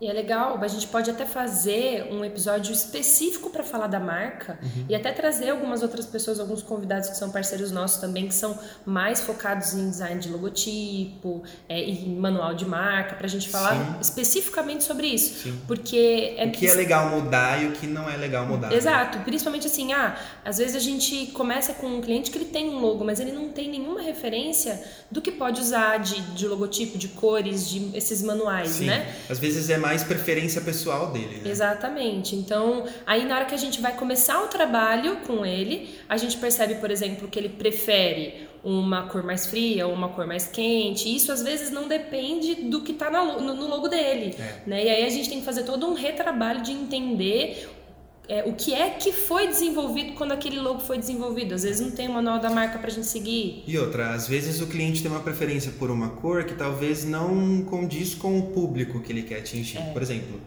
E 0.00 0.06
é 0.06 0.12
legal, 0.12 0.56
a 0.62 0.68
gente 0.68 0.86
pode 0.86 1.10
até 1.10 1.26
fazer 1.26 2.06
um 2.12 2.24
episódio 2.24 2.72
específico 2.72 3.50
para 3.50 3.64
falar 3.64 3.88
da 3.88 3.98
marca 3.98 4.56
uhum. 4.62 4.84
e 4.88 4.94
até 4.94 5.10
trazer 5.10 5.50
algumas 5.50 5.82
outras 5.82 6.06
pessoas, 6.06 6.38
alguns 6.38 6.62
convidados 6.62 7.08
que 7.08 7.16
são 7.16 7.30
parceiros 7.30 7.72
nossos 7.72 8.00
também, 8.00 8.28
que 8.28 8.34
são 8.34 8.56
mais 8.86 9.20
focados 9.20 9.74
em 9.74 9.90
design 9.90 10.20
de 10.20 10.28
logotipo 10.28 11.42
é, 11.68 11.82
e 11.82 12.08
manual 12.10 12.54
de 12.54 12.64
marca, 12.64 13.16
para 13.16 13.26
a 13.26 13.28
gente 13.28 13.48
falar 13.48 13.74
Sim. 13.74 13.96
especificamente 14.00 14.84
sobre 14.84 15.08
isso. 15.08 15.42
Sim. 15.42 15.60
Porque 15.66 16.34
é 16.36 16.46
o 16.46 16.52
que 16.52 16.68
é 16.68 16.74
legal 16.74 17.10
mudar 17.10 17.60
e 17.60 17.66
o 17.66 17.72
que 17.72 17.88
não 17.88 18.08
é 18.08 18.16
legal 18.16 18.46
mudar. 18.46 18.68
Né? 18.68 18.76
Exato, 18.76 19.18
né? 19.18 19.24
principalmente 19.24 19.66
assim, 19.66 19.92
ah, 19.92 20.16
às 20.44 20.58
vezes 20.58 20.76
a 20.76 20.80
gente 20.80 21.26
começa 21.32 21.74
com 21.74 21.88
um 21.88 22.00
cliente 22.00 22.30
que 22.30 22.38
ele 22.38 22.44
tem 22.44 22.70
um 22.70 22.78
logo, 22.78 23.04
mas 23.04 23.18
ele 23.18 23.32
não 23.32 23.48
tem 23.48 23.68
nenhuma 23.68 24.00
referência 24.00 24.80
do 25.10 25.20
que 25.20 25.32
pode 25.32 25.60
usar 25.60 25.98
de, 25.98 26.20
de 26.20 26.46
logotipo, 26.46 26.96
de 26.96 27.08
cores, 27.08 27.68
de 27.68 27.90
esses 27.96 28.22
manuais, 28.22 28.70
Sim. 28.70 28.86
né? 28.86 29.12
Às 29.28 29.40
vezes 29.40 29.68
é 29.68 29.76
mais 29.76 29.87
mais 29.88 30.04
preferência 30.04 30.60
pessoal 30.60 31.10
dele. 31.10 31.40
Né? 31.42 31.50
Exatamente. 31.50 32.36
Então, 32.36 32.84
aí 33.06 33.24
na 33.24 33.36
hora 33.36 33.44
que 33.46 33.54
a 33.54 33.58
gente 33.58 33.80
vai 33.80 33.96
começar 33.96 34.42
o 34.42 34.48
trabalho 34.48 35.16
com 35.26 35.46
ele, 35.46 35.98
a 36.06 36.18
gente 36.18 36.36
percebe, 36.36 36.74
por 36.74 36.90
exemplo, 36.90 37.26
que 37.26 37.38
ele 37.38 37.48
prefere 37.48 38.46
uma 38.62 39.04
cor 39.08 39.22
mais 39.22 39.46
fria 39.46 39.86
ou 39.86 39.94
uma 39.94 40.10
cor 40.10 40.26
mais 40.26 40.46
quente. 40.46 41.14
Isso 41.14 41.32
às 41.32 41.42
vezes 41.42 41.70
não 41.70 41.88
depende 41.88 42.54
do 42.54 42.82
que 42.82 42.92
está 42.92 43.10
no, 43.10 43.40
no, 43.40 43.66
logo 43.66 43.88
dele. 43.88 44.36
É. 44.38 44.68
Né? 44.68 44.84
E 44.84 44.88
aí 44.90 45.06
a 45.06 45.08
gente 45.08 45.28
tem 45.30 45.38
que 45.38 45.44
fazer 45.46 45.62
todo 45.62 45.86
um 45.86 45.94
retrabalho 45.94 46.60
de 46.60 46.72
entender 46.72 47.66
é, 48.28 48.42
o 48.44 48.52
que 48.52 48.74
é 48.74 48.90
que 48.90 49.10
foi 49.10 49.48
desenvolvido 49.48 50.12
quando 50.12 50.32
aquele 50.32 50.60
logo 50.60 50.80
foi 50.80 50.98
desenvolvido. 50.98 51.54
Às 51.54 51.62
vezes 51.62 51.80
não 51.80 51.90
tem 51.90 52.08
o 52.08 52.12
manual 52.12 52.38
da 52.38 52.50
marca 52.50 52.78
para 52.78 52.88
a 52.88 52.90
gente 52.90 53.06
seguir. 53.06 53.64
E 53.66 53.78
outra, 53.78 54.10
às 54.10 54.28
vezes 54.28 54.60
o 54.60 54.66
cliente 54.66 55.00
tem 55.00 55.10
uma 55.10 55.20
preferência 55.20 55.72
por 55.78 55.90
uma 55.90 56.10
cor 56.10 56.44
que 56.44 56.54
talvez 56.54 57.04
não 57.04 57.62
condiz 57.62 58.14
com 58.14 58.38
o 58.38 58.42
público 58.48 59.00
que 59.00 59.10
ele 59.10 59.22
quer 59.22 59.38
atingir. 59.38 59.78
É. 59.78 59.92
Por 59.92 60.02
exemplo, 60.02 60.38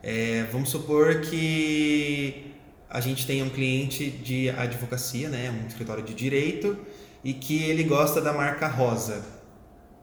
é, 0.00 0.46
vamos 0.52 0.68
supor 0.68 1.22
que 1.22 2.52
a 2.88 3.00
gente 3.00 3.26
tenha 3.26 3.44
um 3.44 3.50
cliente 3.50 4.08
de 4.08 4.50
advocacia, 4.50 5.28
né, 5.28 5.50
um 5.50 5.66
escritório 5.66 6.04
de 6.04 6.14
direito, 6.14 6.78
e 7.24 7.32
que 7.32 7.64
ele 7.64 7.82
gosta 7.82 8.20
da 8.20 8.32
marca 8.32 8.68
rosa. 8.68 9.33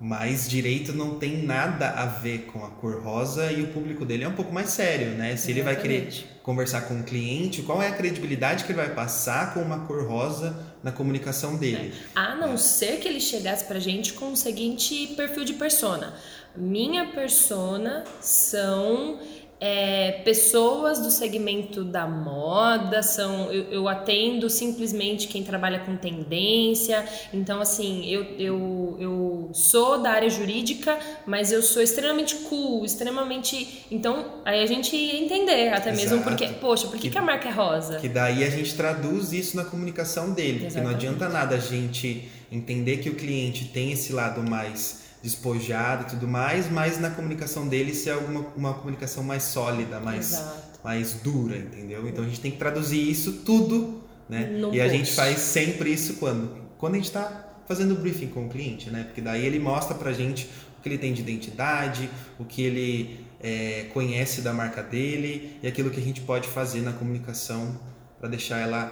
Mas 0.03 0.49
direito 0.49 0.93
não 0.93 1.19
tem 1.19 1.43
nada 1.43 1.91
a 1.91 2.07
ver 2.07 2.47
com 2.51 2.65
a 2.65 2.69
cor 2.71 3.03
rosa 3.03 3.51
e 3.51 3.61
o 3.61 3.67
público 3.67 4.03
dele 4.03 4.23
é 4.23 4.27
um 4.27 4.33
pouco 4.33 4.51
mais 4.51 4.69
sério, 4.69 5.09
né? 5.09 5.35
Se 5.35 5.51
ele 5.51 5.61
vai 5.61 5.79
querer 5.79 6.11
conversar 6.41 6.81
com 6.81 6.99
o 6.99 7.03
cliente, 7.03 7.61
qual 7.61 7.83
é 7.83 7.87
a 7.87 7.91
credibilidade 7.91 8.63
que 8.63 8.71
ele 8.71 8.79
vai 8.79 8.95
passar 8.95 9.53
com 9.53 9.59
uma 9.59 9.85
cor 9.85 10.03
rosa 10.07 10.57
na 10.81 10.91
comunicação 10.91 11.55
dele? 11.55 11.93
É. 12.15 12.19
A 12.19 12.35
não 12.35 12.53
é. 12.53 12.57
ser 12.57 12.97
que 12.97 13.07
ele 13.07 13.19
chegasse 13.19 13.63
pra 13.65 13.77
gente 13.77 14.13
com 14.13 14.31
o 14.31 14.35
seguinte 14.35 15.13
perfil 15.15 15.45
de 15.45 15.53
persona. 15.53 16.15
Minha 16.55 17.05
persona 17.09 18.03
são 18.19 19.19
é, 19.63 20.23
pessoas 20.25 20.97
do 20.97 21.11
segmento 21.11 21.83
da 21.83 22.07
moda, 22.07 23.03
são 23.03 23.51
eu, 23.51 23.65
eu, 23.65 23.87
atendo 23.87 24.49
simplesmente 24.49 25.27
quem 25.27 25.43
trabalha 25.43 25.81
com 25.81 25.95
tendência. 25.95 27.05
Então, 27.31 27.61
assim, 27.61 28.03
eu, 28.09 28.23
eu, 28.39 28.97
eu 28.99 29.49
sou 29.53 30.01
da 30.01 30.09
área 30.09 30.31
jurídica, 30.31 30.97
mas 31.27 31.51
eu 31.51 31.61
sou 31.61 31.79
extremamente 31.79 32.33
cool, 32.49 32.83
extremamente. 32.83 33.85
Então, 33.91 34.41
aí 34.43 34.63
a 34.63 34.65
gente 34.65 34.95
ia 34.95 35.23
entender, 35.23 35.69
até 35.69 35.91
Exato. 35.91 35.95
mesmo 35.95 36.23
porque, 36.23 36.47
poxa, 36.59 36.87
por 36.87 36.95
que, 36.95 37.03
que, 37.03 37.09
que, 37.11 37.17
a 37.19 37.21
marca 37.21 37.47
é 37.47 37.51
rosa? 37.51 37.99
Que 37.99 38.09
daí 38.09 38.43
a 38.43 38.49
gente 38.49 38.73
traduz 38.73 39.31
isso 39.31 39.55
na 39.55 39.63
comunicação 39.63 40.33
dele, 40.33 40.65
Exatamente. 40.65 40.73
porque 40.73 40.87
não 40.87 40.89
adianta 40.89 41.29
nada 41.29 41.55
a 41.55 41.59
gente 41.59 42.27
entender 42.51 42.97
que 42.97 43.09
o 43.09 43.15
cliente 43.15 43.65
tem 43.65 43.91
esse 43.91 44.11
lado 44.11 44.41
mais 44.41 45.01
despojado 45.21 46.03
e 46.03 46.09
tudo 46.11 46.27
mais, 46.27 46.69
mas 46.69 46.99
na 46.99 47.09
comunicação 47.09 47.67
dele 47.67 47.93
ser 47.93 48.11
alguma 48.11 48.41
uma 48.55 48.73
comunicação 48.73 49.23
mais 49.23 49.43
sólida, 49.43 49.99
mais, 49.99 50.43
mais 50.83 51.13
dura, 51.13 51.57
entendeu? 51.57 52.07
Então 52.07 52.23
a 52.23 52.27
gente 52.27 52.41
tem 52.41 52.51
que 52.51 52.57
traduzir 52.57 53.09
isso 53.09 53.33
tudo, 53.45 54.03
né? 54.27 54.45
No 54.45 54.69
e 54.73 54.77
post. 54.77 54.81
a 54.81 54.87
gente 54.87 55.11
faz 55.13 55.39
sempre 55.39 55.91
isso 55.91 56.15
quando? 56.15 56.59
Quando 56.77 56.93
a 56.93 56.97
gente 56.97 57.07
está 57.07 57.49
fazendo 57.67 57.95
briefing 57.95 58.27
com 58.27 58.47
o 58.47 58.49
cliente, 58.49 58.89
né? 58.89 59.03
Porque 59.03 59.21
daí 59.21 59.45
ele 59.45 59.59
mostra 59.59 59.95
pra 59.95 60.11
gente 60.11 60.49
o 60.79 60.81
que 60.81 60.89
ele 60.89 60.97
tem 60.97 61.13
de 61.13 61.21
identidade, 61.21 62.09
o 62.39 62.43
que 62.43 62.63
ele 62.63 63.25
é, 63.39 63.87
conhece 63.93 64.41
da 64.41 64.51
marca 64.51 64.81
dele 64.81 65.59
e 65.61 65.67
aquilo 65.67 65.89
que 65.89 65.99
a 65.99 66.03
gente 66.03 66.21
pode 66.21 66.47
fazer 66.47 66.81
na 66.81 66.93
comunicação 66.93 67.79
para 68.19 68.29
deixar 68.29 68.59
ela 68.59 68.91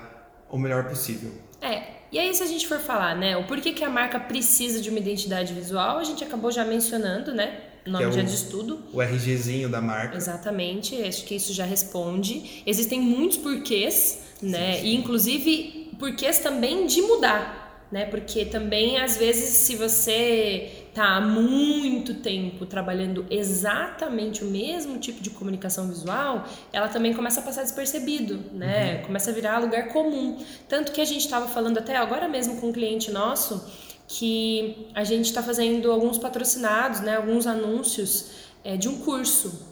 o 0.49 0.57
melhor 0.57 0.85
possível. 0.85 1.31
É, 1.61 1.88
e 2.11 2.19
aí, 2.19 2.33
se 2.33 2.43
a 2.43 2.45
gente 2.45 2.67
for 2.67 2.79
falar, 2.79 3.15
né, 3.15 3.37
o 3.37 3.45
porquê 3.45 3.71
que 3.71 3.83
a 3.83 3.89
marca 3.89 4.19
precisa 4.19 4.81
de 4.81 4.89
uma 4.89 4.99
identidade 4.99 5.53
visual, 5.53 5.97
a 5.97 6.03
gente 6.03 6.23
acabou 6.23 6.51
já 6.51 6.65
mencionando, 6.65 7.33
né? 7.33 7.61
Nome 7.85 8.05
é 8.05 8.11
já 8.11 8.21
de 8.21 8.33
estudo. 8.33 8.79
O 8.93 9.01
RGzinho 9.01 9.69
da 9.69 9.81
marca. 9.81 10.15
Exatamente, 10.15 11.01
acho 11.01 11.23
que 11.25 11.35
isso 11.35 11.53
já 11.53 11.65
responde. 11.65 12.63
Existem 12.65 12.99
muitos 12.99 13.37
porquês, 13.37 14.19
né? 14.41 14.75
Sim, 14.75 14.81
sim. 14.81 14.87
E 14.87 14.95
inclusive 14.95 15.91
porquês 15.97 16.39
também 16.39 16.85
de 16.85 17.01
mudar 17.01 17.59
né? 17.91 18.05
Porque 18.05 18.45
também 18.45 18.99
às 18.99 19.17
vezes 19.17 19.49
se 19.49 19.75
você 19.75 20.88
tá 20.93 21.15
há 21.15 21.21
muito 21.21 22.15
tempo 22.15 22.65
trabalhando 22.65 23.25
exatamente 23.29 24.43
o 24.43 24.47
mesmo 24.47 24.97
tipo 24.97 25.21
de 25.21 25.29
comunicação 25.29 25.87
visual, 25.87 26.45
ela 26.73 26.87
também 26.87 27.13
começa 27.13 27.39
a 27.39 27.43
passar 27.43 27.63
despercebido, 27.63 28.39
né? 28.53 28.95
Uhum. 28.97 29.05
Começa 29.07 29.31
a 29.31 29.33
virar 29.33 29.59
lugar 29.59 29.89
comum. 29.89 30.37
Tanto 30.67 30.91
que 30.91 31.01
a 31.01 31.05
gente 31.05 31.21
estava 31.21 31.47
falando 31.47 31.77
até 31.77 31.95
agora 31.95 32.27
mesmo 32.27 32.59
com 32.59 32.69
um 32.69 32.73
cliente 32.73 33.11
nosso 33.11 33.65
que 34.07 34.87
a 34.95 35.03
gente 35.03 35.25
está 35.25 35.43
fazendo 35.43 35.91
alguns 35.91 36.17
patrocinados, 36.17 37.01
né? 37.01 37.17
Alguns 37.17 37.45
anúncios 37.45 38.31
é, 38.63 38.75
de 38.75 38.89
um 38.89 38.97
curso 38.97 39.68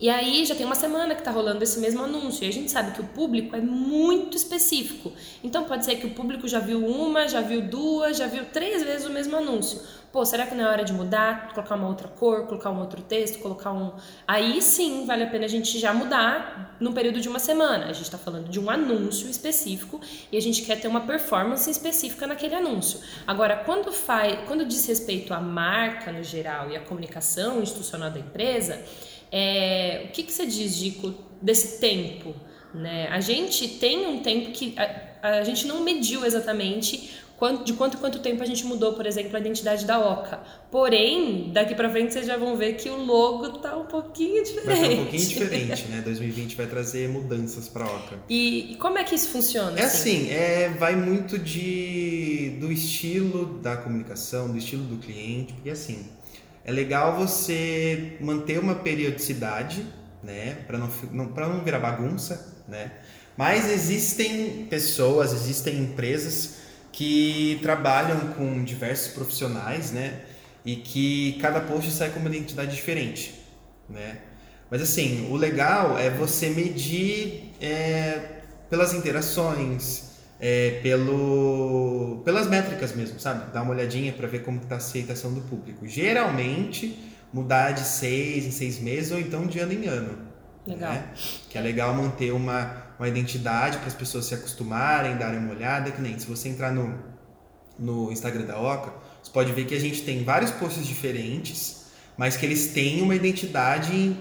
e 0.00 0.08
aí 0.08 0.44
já 0.44 0.54
tem 0.54 0.64
uma 0.64 0.76
semana 0.76 1.14
que 1.14 1.20
está 1.20 1.30
rolando 1.30 1.62
esse 1.64 1.80
mesmo 1.80 2.04
anúncio. 2.04 2.44
E 2.44 2.48
a 2.48 2.52
gente 2.52 2.70
sabe 2.70 2.92
que 2.92 3.00
o 3.00 3.04
público 3.04 3.56
é 3.56 3.60
muito 3.60 4.36
específico. 4.36 5.12
Então 5.42 5.64
pode 5.64 5.84
ser 5.84 5.96
que 5.96 6.06
o 6.06 6.10
público 6.10 6.46
já 6.46 6.60
viu 6.60 6.86
uma, 6.86 7.26
já 7.26 7.40
viu 7.40 7.62
duas, 7.62 8.16
já 8.16 8.26
viu 8.26 8.44
três 8.46 8.82
vezes 8.84 9.06
o 9.06 9.10
mesmo 9.10 9.36
anúncio. 9.36 9.80
Pô, 10.12 10.24
será 10.24 10.46
que 10.46 10.54
não 10.54 10.64
é 10.64 10.68
hora 10.68 10.84
de 10.84 10.92
mudar? 10.92 11.52
Colocar 11.52 11.74
uma 11.74 11.86
outra 11.86 12.08
cor, 12.08 12.46
colocar 12.46 12.70
um 12.70 12.80
outro 12.80 13.02
texto, 13.02 13.40
colocar 13.40 13.72
um. 13.72 13.92
Aí 14.26 14.62
sim 14.62 15.04
vale 15.04 15.24
a 15.24 15.26
pena 15.26 15.44
a 15.44 15.48
gente 15.48 15.78
já 15.78 15.92
mudar 15.92 16.76
no 16.80 16.92
período 16.92 17.20
de 17.20 17.28
uma 17.28 17.38
semana. 17.38 17.86
A 17.86 17.92
gente 17.92 18.04
está 18.04 18.16
falando 18.16 18.48
de 18.48 18.58
um 18.58 18.70
anúncio 18.70 19.28
específico 19.28 20.00
e 20.32 20.36
a 20.36 20.40
gente 20.40 20.62
quer 20.62 20.80
ter 20.80 20.88
uma 20.88 21.02
performance 21.02 21.68
específica 21.68 22.26
naquele 22.26 22.54
anúncio. 22.54 23.00
Agora, 23.26 23.56
quando 23.56 23.92
faz, 23.92 24.46
quando 24.46 24.64
diz 24.64 24.86
respeito 24.86 25.34
à 25.34 25.40
marca 25.40 26.10
no 26.10 26.22
geral 26.22 26.70
e 26.70 26.76
à 26.76 26.80
comunicação 26.80 27.60
institucional 27.60 28.10
da 28.10 28.20
empresa 28.20 28.82
é, 29.30 30.06
o 30.06 30.12
que, 30.12 30.22
que 30.22 30.32
você 30.32 30.46
diz, 30.46 30.76
Dico, 30.76 31.14
desse 31.40 31.78
tempo? 31.80 32.34
Né? 32.74 33.08
A 33.08 33.20
gente 33.20 33.66
tem 33.68 34.06
um 34.06 34.20
tempo 34.20 34.50
que 34.50 34.74
a, 34.76 35.38
a 35.38 35.44
gente 35.44 35.66
não 35.66 35.82
mediu 35.82 36.24
exatamente 36.24 37.18
quanto, 37.38 37.64
de 37.64 37.72
quanto 37.72 37.98
quanto 37.98 38.18
tempo 38.18 38.42
a 38.42 38.46
gente 38.46 38.66
mudou, 38.66 38.92
por 38.92 39.06
exemplo, 39.06 39.36
a 39.36 39.40
identidade 39.40 39.86
da 39.86 39.98
Oca. 39.98 40.40
Porém, 40.70 41.50
daqui 41.52 41.74
para 41.74 41.88
frente 41.88 42.12
vocês 42.12 42.26
já 42.26 42.36
vão 42.36 42.56
ver 42.56 42.74
que 42.74 42.90
o 42.90 42.96
logo 42.96 43.58
tá 43.58 43.76
um 43.76 43.86
pouquinho 43.86 44.42
diferente. 44.42 44.66
Vai 44.66 44.82
estar 44.82 44.92
um 44.92 44.96
pouquinho 45.04 45.28
diferente, 45.28 45.84
né? 45.88 46.02
2020 46.02 46.56
vai 46.56 46.66
trazer 46.66 47.08
mudanças 47.08 47.68
para 47.68 47.84
a 47.84 47.88
Oca. 47.88 48.18
E, 48.28 48.72
e, 48.72 48.74
como 48.76 48.98
é 48.98 49.04
que 49.04 49.14
isso 49.14 49.28
funciona? 49.28 49.78
É 49.78 49.84
assim, 49.84 50.24
assim 50.24 50.30
é, 50.30 50.68
vai 50.70 50.96
muito 50.96 51.38
de 51.38 52.56
do 52.60 52.70
estilo 52.72 53.58
da 53.60 53.76
comunicação, 53.76 54.50
do 54.50 54.58
estilo 54.58 54.82
do 54.84 54.96
cliente, 54.96 55.52
porque 55.54 55.70
assim, 55.70 56.06
é 56.68 56.70
legal 56.70 57.16
você 57.16 58.18
manter 58.20 58.58
uma 58.58 58.74
periodicidade, 58.74 59.86
né, 60.22 60.58
para 60.66 60.76
não, 60.76 60.90
não, 61.10 61.24
não 61.24 61.64
virar 61.64 61.78
bagunça, 61.78 62.62
né? 62.68 62.92
Mas 63.38 63.72
existem 63.72 64.66
pessoas, 64.66 65.32
existem 65.32 65.78
empresas 65.78 66.58
que 66.92 67.58
trabalham 67.62 68.18
com 68.34 68.62
diversos 68.62 69.14
profissionais, 69.14 69.92
né? 69.92 70.20
E 70.62 70.76
que 70.76 71.38
cada 71.40 71.58
post 71.58 71.90
sai 71.90 72.10
com 72.10 72.20
uma 72.20 72.28
identidade 72.28 72.76
diferente, 72.76 73.32
né? 73.88 74.18
Mas 74.70 74.82
assim, 74.82 75.26
o 75.30 75.36
legal 75.36 75.98
é 75.98 76.10
você 76.10 76.50
medir 76.50 77.54
é, 77.62 78.42
pelas 78.68 78.92
interações, 78.92 80.07
é, 80.40 80.80
pelo, 80.82 82.22
pelas 82.24 82.46
métricas 82.46 82.94
mesmo, 82.94 83.18
sabe? 83.18 83.50
Dar 83.52 83.62
uma 83.62 83.72
olhadinha 83.72 84.12
para 84.12 84.28
ver 84.28 84.40
como 84.42 84.60
está 84.60 84.76
a 84.76 84.78
aceitação 84.78 85.32
do 85.32 85.40
público. 85.42 85.86
Geralmente, 85.86 86.98
mudar 87.32 87.72
de 87.72 87.80
seis 87.80 88.46
em 88.46 88.50
seis 88.50 88.78
meses 88.78 89.10
ou 89.10 89.18
então 89.18 89.46
de 89.46 89.58
ano 89.58 89.72
em 89.72 89.86
ano. 89.86 90.18
Legal. 90.66 90.92
Né? 90.92 91.04
Que 91.48 91.58
é 91.58 91.60
legal 91.60 91.94
manter 91.94 92.32
uma, 92.32 92.84
uma 92.98 93.08
identidade 93.08 93.78
para 93.78 93.88
as 93.88 93.94
pessoas 93.94 94.26
se 94.26 94.34
acostumarem, 94.34 95.16
darem 95.16 95.38
uma 95.38 95.52
olhada. 95.52 95.90
Que 95.90 96.00
nem 96.00 96.18
se 96.18 96.26
você 96.26 96.48
entrar 96.48 96.72
no, 96.72 96.94
no 97.78 98.12
Instagram 98.12 98.44
da 98.44 98.60
Oca, 98.60 98.92
você 99.22 99.32
pode 99.32 99.52
ver 99.52 99.64
que 99.64 99.74
a 99.74 99.80
gente 99.80 100.02
tem 100.02 100.22
vários 100.22 100.50
posts 100.52 100.86
diferentes, 100.86 101.86
mas 102.16 102.36
que 102.36 102.46
eles 102.46 102.68
têm 102.68 103.02
uma 103.02 103.14
identidade 103.14 104.16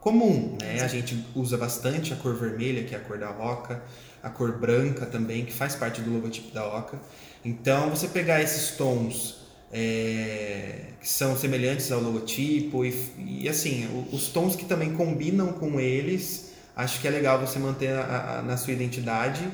comum. 0.00 0.56
Né? 0.60 0.80
A 0.80 0.88
gente 0.88 1.26
usa 1.34 1.58
bastante 1.58 2.12
a 2.12 2.16
cor 2.16 2.34
vermelha, 2.34 2.84
que 2.84 2.94
é 2.94 2.98
a 2.98 3.00
cor 3.00 3.18
da 3.18 3.30
Oca 3.30 3.82
a 4.22 4.30
cor 4.30 4.58
branca 4.58 5.06
também, 5.06 5.44
que 5.44 5.52
faz 5.52 5.74
parte 5.74 6.00
do 6.00 6.10
logotipo 6.10 6.52
da 6.52 6.66
Oca. 6.66 6.98
Então, 7.44 7.90
você 7.90 8.08
pegar 8.08 8.42
esses 8.42 8.76
tons 8.76 9.38
é, 9.72 10.86
que 11.00 11.08
são 11.08 11.36
semelhantes 11.36 11.92
ao 11.92 12.00
logotipo 12.00 12.84
e, 12.84 12.94
e 13.18 13.48
assim, 13.48 13.88
os 14.12 14.28
tons 14.28 14.56
que 14.56 14.64
também 14.64 14.92
combinam 14.94 15.52
com 15.52 15.78
eles, 15.78 16.52
acho 16.74 17.00
que 17.00 17.06
é 17.06 17.10
legal 17.10 17.38
você 17.38 17.58
manter 17.58 17.90
a, 17.90 18.38
a, 18.38 18.42
na 18.42 18.56
sua 18.56 18.72
identidade 18.72 19.46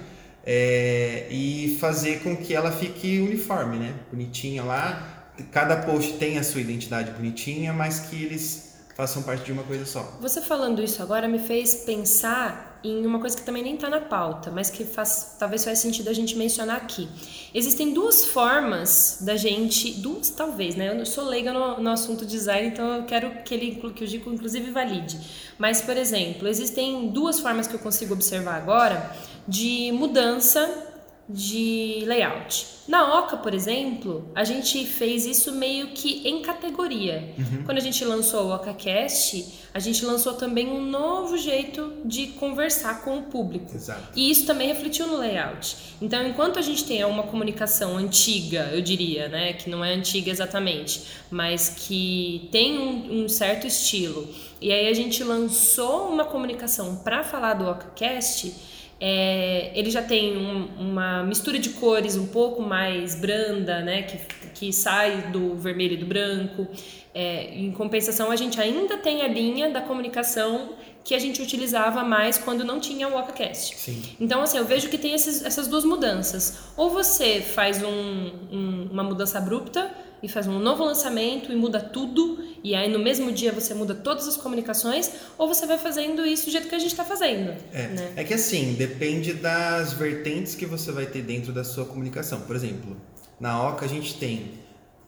é, 0.47 1.27
e 1.31 1.77
fazer 1.81 2.21
com 2.23 2.37
que 2.37 2.55
ela 2.55 2.71
fique 2.71 3.19
uniforme, 3.21 3.79
né? 3.79 3.95
Bonitinha 4.11 4.63
lá. 4.63 5.11
Cada 5.51 5.77
post 5.79 6.13
tem 6.15 6.39
a 6.39 6.45
sua 6.45 6.61
identidade 6.61 7.11
bonitinha, 7.11 7.73
mas 7.73 8.01
que 8.01 8.23
eles 8.23 8.74
façam 8.95 9.23
parte 9.23 9.45
de 9.45 9.53
uma 9.53 9.63
coisa 9.65 9.85
só. 9.85 10.17
Você 10.21 10.41
falando 10.41 10.83
isso 10.83 11.03
agora 11.03 11.27
me 11.27 11.39
fez 11.39 11.75
pensar 11.77 12.79
em 12.85 13.07
uma 13.07 13.19
coisa 13.19 13.35
que 13.35 13.43
também 13.43 13.63
nem 13.63 13.75
está 13.77 13.89
na 13.89 14.01
pauta, 14.01 14.51
mas 14.51 14.69
que 14.69 14.85
faz, 14.85 15.37
talvez 15.39 15.65
faz 15.65 15.79
sentido 15.79 16.11
a 16.11 16.13
gente 16.13 16.37
mencionar 16.37 16.77
aqui. 16.77 17.09
Existem 17.55 17.95
duas 17.95 18.27
formas 18.27 19.19
da 19.23 19.37
gente, 19.37 19.93
duas 19.93 20.29
talvez, 20.29 20.77
né? 20.77 20.99
Eu 20.99 21.07
sou 21.07 21.25
leiga 21.25 21.53
no, 21.53 21.81
no 21.81 21.91
assunto 21.91 22.27
design, 22.27 22.69
então 22.69 22.97
eu 22.97 23.05
quero 23.05 23.43
que 23.43 23.55
ele 23.55 23.83
que 23.95 24.05
o 24.05 24.07
Gico 24.07 24.31
inclusive 24.31 24.71
valide. 24.71 25.19
Mas, 25.59 25.81
por 25.81 25.97
exemplo, 25.97 26.47
existem 26.47 27.09
duas 27.09 27.41
formas 27.41 27.67
que 27.67 27.75
eu 27.75 27.81
consigo 27.81 28.13
observar 28.13 28.57
agora 28.57 29.17
de 29.49 29.91
mudança 29.93 30.94
de 31.29 32.05
layout. 32.07 32.67
Na 32.87 33.19
Oca, 33.19 33.39
por 33.39 33.55
exemplo, 33.55 34.31
a 34.35 34.45
gente 34.45 34.85
fez 34.85 35.25
isso 35.25 35.53
meio 35.53 35.89
que 35.89 36.29
em 36.29 36.43
categoria. 36.43 37.33
Uhum. 37.39 37.65
Quando 37.65 37.79
a 37.79 37.81
gente 37.81 38.05
lançou 38.05 38.49
o 38.49 38.55
OcaCast, 38.55 39.65
a 39.73 39.79
gente 39.79 40.05
lançou 40.05 40.35
também 40.35 40.69
um 40.69 40.83
novo 40.83 41.39
jeito 41.39 41.95
de 42.05 42.27
conversar 42.29 43.03
com 43.03 43.19
o 43.19 43.23
público. 43.23 43.75
Exato. 43.75 44.11
E 44.15 44.31
isso 44.31 44.45
também 44.45 44.69
refletiu 44.69 45.07
no 45.07 45.17
layout. 45.17 45.77
Então, 46.01 46.27
enquanto 46.27 46.59
a 46.59 46.63
gente 46.63 46.85
tem 46.85 47.03
uma 47.05 47.23
comunicação 47.23 47.97
antiga, 47.97 48.69
eu 48.73 48.83
diria, 48.83 49.29
né, 49.29 49.55
que 49.55 49.71
não 49.71 49.83
é 49.83 49.95
antiga 49.95 50.31
exatamente, 50.31 51.05
mas 51.31 51.71
que 51.71 52.49
tem 52.53 52.79
um, 52.79 53.25
um 53.25 53.29
certo 53.31 53.67
estilo, 53.67 54.29
e 54.61 54.71
aí 54.71 54.89
a 54.89 54.95
gente 54.95 55.25
lançou 55.25 56.09
uma 56.09 56.25
comunicação 56.25 56.97
para 56.97 57.25
falar 57.25 57.55
do 57.55 57.69
OcaCast, 57.69 58.74
é, 59.01 59.73
ele 59.75 59.91
já 59.91 60.03
tem 60.03 60.37
um, 60.37 60.69
uma 60.79 61.23
mistura 61.23 61.59
de 61.59 61.71
cores 61.71 62.17
um 62.17 62.27
pouco 62.27 62.63
mais 62.63 63.15
branda, 63.15 63.81
né, 63.81 64.03
que, 64.03 64.19
que 64.55 64.73
sai 64.73 65.31
do 65.33 65.57
vermelho 65.57 65.95
e 65.95 65.97
do 65.97 66.07
branco. 66.07 66.67
É, 67.15 67.55
em 67.55 67.71
compensação, 67.71 68.31
a 68.31 68.37
gente 68.37 68.61
ainda 68.61 68.97
tem 68.97 69.23
a 69.23 69.29
linha 69.29 69.71
da 69.71 69.81
comunicação 69.81 70.71
que 71.05 71.15
a 71.15 71.19
gente 71.19 71.43
utilizava 71.43 72.03
mais 72.03 72.39
quando 72.39 72.65
não 72.65 72.81
tinha 72.81 73.07
o 73.07 73.13
WakaCast. 73.13 73.77
Sim. 73.77 74.03
Então, 74.19 74.41
assim, 74.41 74.57
eu 74.57 74.65
vejo 74.65 74.89
que 74.89 74.97
tem 74.97 75.13
esses, 75.13 75.45
essas 75.45 75.69
duas 75.69 75.85
mudanças. 75.85 76.61
Ou 76.77 76.89
você 76.89 77.43
faz 77.43 77.83
um, 77.83 78.33
um, 78.51 78.89
uma 78.91 79.05
mudança 79.05 79.37
abrupta 79.37 79.91
e 80.23 80.29
faz 80.29 80.47
um 80.47 80.59
novo 80.59 80.85
lançamento 80.85 81.53
e 81.53 81.57
muda 81.57 81.81
tudo, 81.81 82.43
e 82.63 82.75
aí 82.75 82.91
no 82.91 82.99
mesmo 82.99 83.31
dia 83.31 83.53
você 83.53 83.75
muda 83.75 83.95
todas 83.95 84.27
as 84.27 84.37
comunicações, 84.37 85.11
ou 85.37 85.47
você 85.47 85.67
vai 85.67 85.79
fazendo 85.79 86.25
isso 86.25 86.47
do 86.47 86.53
jeito 86.53 86.69
que 86.69 86.75
a 86.75 86.79
gente 86.79 86.93
está 86.93 87.05
fazendo. 87.05 87.55
É. 87.73 87.89
Né? 87.89 88.13
é 88.17 88.25
que 88.25 88.35
assim, 88.35 88.75
depende 88.75 89.35
das 89.35 89.93
vertentes 89.93 90.55
que 90.55 90.67
você 90.67 90.91
vai 90.93 91.07
ter 91.07 91.23
dentro 91.23 91.53
da 91.53 91.65
sua 91.65 91.85
comunicação. 91.85 92.41
Por 92.43 92.57
exemplo, 92.57 92.97
na 93.39 93.69
OCA 93.69 93.85
a 93.85 93.89
gente 93.89 94.15
tem 94.15 94.53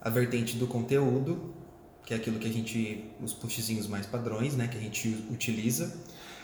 a 0.01 0.11
vertente 0.11 0.57
do 0.57 0.67
conteúdo, 0.67 1.55
que 2.05 2.15
é 2.15 2.17
aquilo 2.17 2.39
que 2.39 2.47
a 2.47 2.53
gente. 2.53 3.05
os 3.21 3.33
postzinhos 3.33 3.89
mais 3.89 4.07
padrões, 4.07 4.57
né? 4.57 4.69
Que 4.69 4.79
a 4.79 4.81
gente 4.81 5.27
utiliza. 5.31 5.93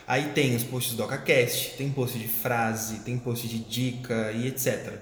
Aí 0.07 0.33
tem 0.33 0.57
os 0.57 0.65
posts 0.65 0.95
do 0.97 1.05
OcaCast, 1.05 1.77
tem 1.77 1.89
post 1.91 2.19
de 2.19 2.27
frase, 2.27 3.01
tem 3.01 3.17
post 3.17 3.47
de 3.47 3.61
dica 3.61 4.33
e 4.33 4.49
etc. 4.49 4.99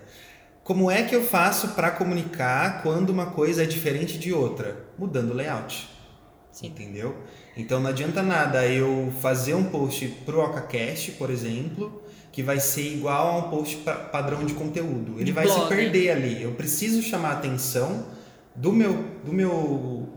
Como 0.70 0.88
é 0.88 1.02
que 1.02 1.16
eu 1.16 1.24
faço 1.24 1.70
para 1.70 1.90
comunicar 1.90 2.84
quando 2.84 3.10
uma 3.10 3.26
coisa 3.26 3.64
é 3.64 3.66
diferente 3.66 4.16
de 4.16 4.32
outra? 4.32 4.84
Mudando 4.96 5.32
o 5.32 5.34
layout. 5.34 5.88
Sim. 6.52 6.68
Entendeu? 6.68 7.16
Então 7.56 7.80
não 7.80 7.90
adianta 7.90 8.22
nada 8.22 8.64
eu 8.68 9.12
fazer 9.20 9.54
um 9.54 9.64
post 9.64 10.06
pro 10.24 10.38
OcaCast, 10.38 11.10
por 11.18 11.28
exemplo, 11.28 12.00
que 12.30 12.40
vai 12.40 12.60
ser 12.60 12.82
igual 12.82 13.30
a 13.30 13.38
um 13.38 13.50
post 13.50 13.78
padrão 14.12 14.44
de 14.44 14.54
conteúdo. 14.54 15.16
Ele 15.16 15.24
De 15.24 15.32
vai 15.32 15.48
se 15.48 15.54
blog. 15.56 15.68
perder 15.68 16.10
ali. 16.10 16.40
Eu 16.40 16.52
preciso 16.52 17.02
chamar 17.02 17.30
a 17.30 17.32
atenção 17.38 18.06
do 18.54 18.72
meu, 18.72 18.92
do 19.24 19.32
meu 19.32 20.08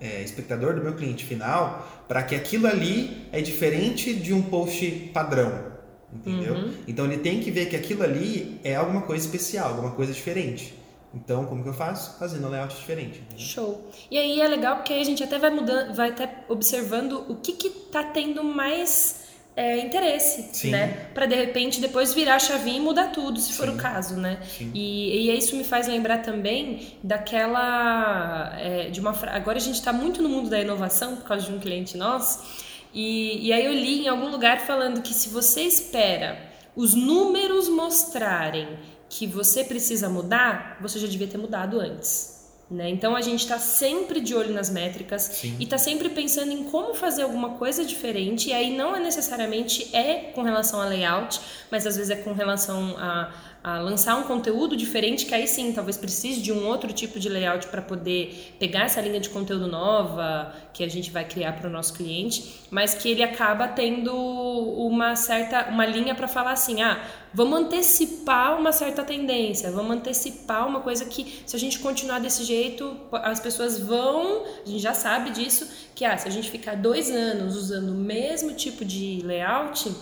é, 0.00 0.22
espectador, 0.22 0.76
do 0.76 0.80
meu 0.80 0.94
cliente 0.94 1.24
final, 1.24 2.04
para 2.06 2.22
que 2.22 2.36
aquilo 2.36 2.68
ali 2.68 3.26
é 3.32 3.40
diferente 3.40 4.14
de 4.14 4.32
um 4.32 4.42
post 4.42 5.10
padrão. 5.12 5.71
Entendeu? 6.14 6.54
Uhum. 6.54 6.74
Então 6.86 7.06
ele 7.06 7.18
tem 7.18 7.40
que 7.40 7.50
ver 7.50 7.66
que 7.66 7.76
aquilo 7.76 8.02
ali 8.02 8.60
é 8.62 8.74
alguma 8.76 9.02
coisa 9.02 9.24
especial, 9.24 9.70
alguma 9.70 9.92
coisa 9.92 10.12
diferente. 10.12 10.74
Então, 11.14 11.44
como 11.46 11.62
que 11.62 11.68
eu 11.68 11.74
faço? 11.74 12.18
Fazendo 12.18 12.46
um 12.46 12.50
layout 12.50 12.74
diferente. 12.74 13.18
entendeu? 13.20 13.38
Show. 13.46 13.90
E 14.10 14.16
aí 14.18 14.40
é 14.40 14.48
legal 14.48 14.76
porque 14.76 14.92
aí 14.92 15.00
a 15.00 15.04
gente 15.04 15.22
até 15.22 15.38
vai 15.38 15.50
mudando, 15.50 15.94
vai 15.94 16.10
até 16.10 16.44
observando 16.48 17.24
o 17.28 17.36
que 17.36 17.52
que 17.52 17.68
tá 17.68 18.02
tendo 18.02 18.42
mais 18.42 19.20
é, 19.54 19.78
interesse, 19.80 20.48
Sim. 20.54 20.70
né? 20.70 21.08
Para 21.12 21.26
de 21.26 21.34
repente 21.34 21.80
depois 21.82 22.14
virar 22.14 22.36
a 22.36 22.38
chavinha 22.38 22.78
e 22.78 22.80
mudar 22.80 23.08
tudo, 23.08 23.38
se 23.40 23.52
for 23.52 23.68
Sim. 23.68 23.74
o 23.74 23.76
caso, 23.76 24.16
né? 24.16 24.38
Sim. 24.56 24.70
E, 24.72 25.30
e 25.30 25.36
isso 25.38 25.54
me 25.54 25.64
faz 25.64 25.86
lembrar 25.86 26.18
também 26.22 26.94
daquela 27.02 28.54
é, 28.58 28.88
de 28.90 29.00
uma 29.00 29.12
fra- 29.12 29.32
agora 29.34 29.58
a 29.58 29.60
gente 29.60 29.74
está 29.76 29.92
muito 29.92 30.22
no 30.22 30.28
mundo 30.28 30.48
da 30.48 30.60
inovação 30.60 31.16
por 31.16 31.24
causa 31.24 31.46
de 31.46 31.52
um 31.52 31.58
cliente 31.58 31.96
nosso 31.96 32.71
e, 32.92 33.48
e 33.48 33.52
aí 33.52 33.64
eu 33.64 33.72
li 33.72 34.04
em 34.04 34.08
algum 34.08 34.30
lugar 34.30 34.60
falando 34.60 35.02
que 35.02 35.14
se 35.14 35.28
você 35.28 35.62
espera 35.62 36.38
os 36.74 36.94
números 36.94 37.68
mostrarem 37.68 38.78
que 39.08 39.26
você 39.26 39.62
precisa 39.62 40.08
mudar, 40.08 40.78
você 40.80 40.98
já 40.98 41.06
devia 41.06 41.26
ter 41.26 41.38
mudado 41.38 41.78
antes. 41.78 42.32
Né? 42.70 42.88
Então 42.88 43.14
a 43.14 43.20
gente 43.20 43.40
está 43.40 43.58
sempre 43.58 44.18
de 44.18 44.34
olho 44.34 44.54
nas 44.54 44.70
métricas 44.70 45.22
Sim. 45.22 45.56
e 45.60 45.64
está 45.64 45.76
sempre 45.76 46.08
pensando 46.08 46.50
em 46.52 46.64
como 46.64 46.94
fazer 46.94 47.22
alguma 47.22 47.50
coisa 47.50 47.84
diferente. 47.84 48.48
E 48.48 48.52
aí 48.54 48.74
não 48.74 48.96
é 48.96 49.00
necessariamente 49.00 49.94
é 49.94 50.32
com 50.34 50.42
relação 50.42 50.80
a 50.80 50.86
layout, 50.86 51.38
mas 51.70 51.86
às 51.86 51.96
vezes 51.96 52.10
é 52.10 52.16
com 52.16 52.32
relação 52.32 52.96
a, 52.96 53.30
a 53.62 53.78
lançar 53.78 54.16
um 54.16 54.24
conteúdo 54.24 54.76
diferente, 54.76 55.24
que 55.24 55.34
aí 55.34 55.46
sim 55.46 55.72
talvez 55.72 55.96
precise 55.96 56.40
de 56.40 56.52
um 56.52 56.66
outro 56.66 56.92
tipo 56.92 57.20
de 57.20 57.28
layout 57.28 57.68
para 57.68 57.80
poder 57.80 58.54
pegar 58.58 58.84
essa 58.84 59.00
linha 59.00 59.20
de 59.20 59.28
conteúdo 59.28 59.68
nova 59.68 60.52
que 60.72 60.82
a 60.82 60.88
gente 60.88 61.10
vai 61.10 61.24
criar 61.24 61.52
para 61.52 61.68
o 61.68 61.70
nosso 61.70 61.94
cliente, 61.94 62.62
mas 62.70 62.94
que 62.94 63.08
ele 63.08 63.22
acaba 63.22 63.68
tendo 63.68 64.12
uma 64.12 65.14
certa 65.14 65.68
uma 65.68 65.86
linha 65.86 66.14
para 66.14 66.26
falar 66.26 66.52
assim, 66.52 66.82
ah, 66.82 67.00
vamos 67.32 67.60
antecipar 67.60 68.58
uma 68.58 68.72
certa 68.72 69.04
tendência, 69.04 69.70
vamos 69.70 69.96
antecipar 69.96 70.66
uma 70.66 70.80
coisa 70.80 71.04
que 71.04 71.42
se 71.46 71.54
a 71.54 71.58
gente 71.58 71.78
continuar 71.78 72.18
desse 72.18 72.42
jeito, 72.44 72.96
as 73.12 73.38
pessoas 73.38 73.78
vão, 73.78 74.44
a 74.64 74.68
gente 74.68 74.80
já 74.80 74.94
sabe 74.94 75.30
disso, 75.30 75.68
que 75.94 76.04
ah, 76.04 76.16
se 76.18 76.26
a 76.26 76.30
gente 76.30 76.50
ficar 76.50 76.74
dois 76.74 77.10
anos 77.10 77.54
usando 77.56 77.90
o 77.90 77.94
mesmo 77.94 78.54
tipo 78.54 78.84
de 78.84 79.20
layout, 79.24 79.92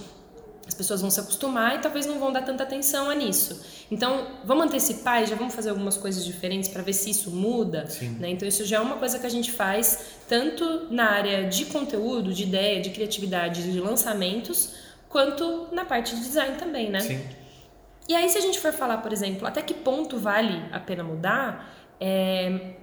as 0.71 0.75
pessoas 0.75 1.01
vão 1.01 1.11
se 1.11 1.19
acostumar 1.19 1.75
e 1.75 1.79
talvez 1.81 2.07
não 2.07 2.21
vão 2.21 2.33
dar 2.33 2.43
tanta 2.43 2.63
atenção 2.63 3.11
a 3.11 3.15
nisso. 3.15 3.61
Então, 3.91 4.29
vamos 4.45 4.67
antecipar 4.67 5.21
e 5.21 5.27
já 5.27 5.35
vamos 5.35 5.53
fazer 5.53 5.71
algumas 5.71 5.97
coisas 5.97 6.25
diferentes 6.25 6.69
para 6.69 6.81
ver 6.81 6.93
se 6.93 7.11
isso 7.11 7.29
muda. 7.33 7.89
Né? 8.21 8.31
Então, 8.31 8.47
isso 8.47 8.65
já 8.65 8.77
é 8.77 8.81
uma 8.81 8.97
coisa 8.97 9.19
que 9.19 9.27
a 9.27 9.29
gente 9.29 9.51
faz 9.51 9.99
tanto 10.29 10.87
na 10.89 11.11
área 11.11 11.49
de 11.49 11.65
conteúdo, 11.65 12.33
de 12.33 12.45
ideia, 12.45 12.81
de 12.81 12.91
criatividade, 12.91 13.65
de 13.65 13.81
lançamentos, 13.81 14.75
quanto 15.09 15.67
na 15.73 15.85
parte 15.85 16.15
de 16.15 16.21
design 16.21 16.57
também, 16.57 16.89
né? 16.89 17.01
Sim. 17.01 17.21
E 18.09 18.15
aí, 18.15 18.29
se 18.31 18.39
a 18.39 18.41
gente 18.41 18.61
for 18.61 18.73
falar, 18.73 18.99
por 18.99 19.13
exemplo, 19.13 19.49
até 19.49 19.61
que 19.63 19.75
ponto 19.75 20.19
vale 20.19 20.63
a 20.71 20.79
pena 20.79 21.03
mudar, 21.03 21.75
é, 21.99 22.77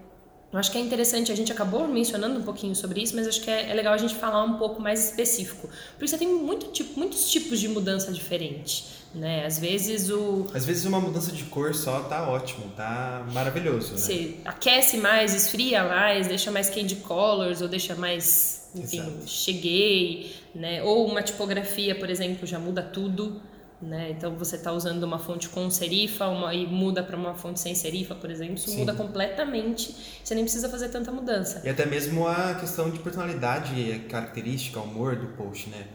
eu 0.52 0.58
acho 0.58 0.72
que 0.72 0.78
é 0.78 0.82
interessante, 0.82 1.30
a 1.32 1.36
gente 1.36 1.52
acabou 1.52 1.88
mencionando 1.88 2.40
um 2.40 2.44
pouquinho 2.44 2.74
sobre 2.74 3.02
isso, 3.02 3.16
mas 3.16 3.28
acho 3.28 3.42
que 3.42 3.50
é, 3.50 3.70
é 3.70 3.74
legal 3.74 3.94
a 3.94 3.98
gente 3.98 4.16
falar 4.16 4.44
um 4.44 4.58
pouco 4.58 4.82
mais 4.82 5.10
específico. 5.10 5.70
Porque 5.92 6.08
você 6.08 6.18
tem 6.18 6.28
muito 6.28 6.68
tipo, 6.68 6.98
muitos 6.98 7.30
tipos 7.30 7.60
de 7.60 7.68
mudança 7.68 8.14
diferente, 8.14 8.86
né? 9.14 9.46
Às 9.46 9.60
vezes 9.60 10.10
o, 10.10 10.48
Às 10.54 10.66
vezes 10.66 10.86
uma 10.86 11.02
mudança 11.02 11.34
de 11.34 11.44
cor 11.46 11.76
só 11.76 12.00
tá 12.04 12.30
ótimo, 12.30 12.72
tá 12.78 13.26
maravilhoso, 13.34 13.92
né? 13.92 13.98
você 13.98 14.36
aquece 14.46 14.98
mais, 14.98 15.34
esfria 15.34 15.84
mais, 15.84 16.28
deixa 16.28 16.50
mais 16.50 16.70
candy 16.70 16.96
colors 16.96 17.62
ou 17.62 17.68
deixa 17.68 17.94
mais, 17.96 18.70
enfim, 18.74 19.00
Exato. 19.00 19.28
cheguei, 19.28 20.34
né? 20.56 20.82
Ou 20.82 21.08
uma 21.08 21.22
tipografia, 21.22 21.94
por 21.94 22.10
exemplo, 22.10 22.48
já 22.48 22.58
muda 22.58 22.82
tudo, 22.82 23.42
né? 23.82 24.10
Então 24.12 24.36
você 24.36 24.56
está 24.56 24.72
usando 24.72 25.04
uma 25.04 25.20
fonte 25.20 25.50
com 25.50 25.70
serifa 25.70 26.28
uma, 26.28 26.54
e 26.54 26.66
muda 26.66 27.04
para 27.04 27.16
uma 27.16 27.36
fonte 27.36 27.60
sem 27.60 27.76
serifa, 27.76 28.16
por 28.16 28.32
exemplo, 28.32 28.56
isso 28.56 28.70
Sim. 28.70 28.80
muda 28.80 28.94
completamente. 28.94 29.96
Você 30.24 30.34
nem 30.34 30.44
precisa 30.44 30.68
fazer 30.70 30.90
tanta 30.90 31.12
mudança. 31.12 31.62
E 31.64 31.70
até 31.70 31.86
mesmo 31.86 32.28
a 32.28 32.56
questão 32.56 32.90
de 32.90 33.00
personalidade, 33.00 34.06
característica, 34.10 34.80
humor 34.80 35.16
do 35.16 35.28
post, 35.28 35.70
né? 35.70 35.86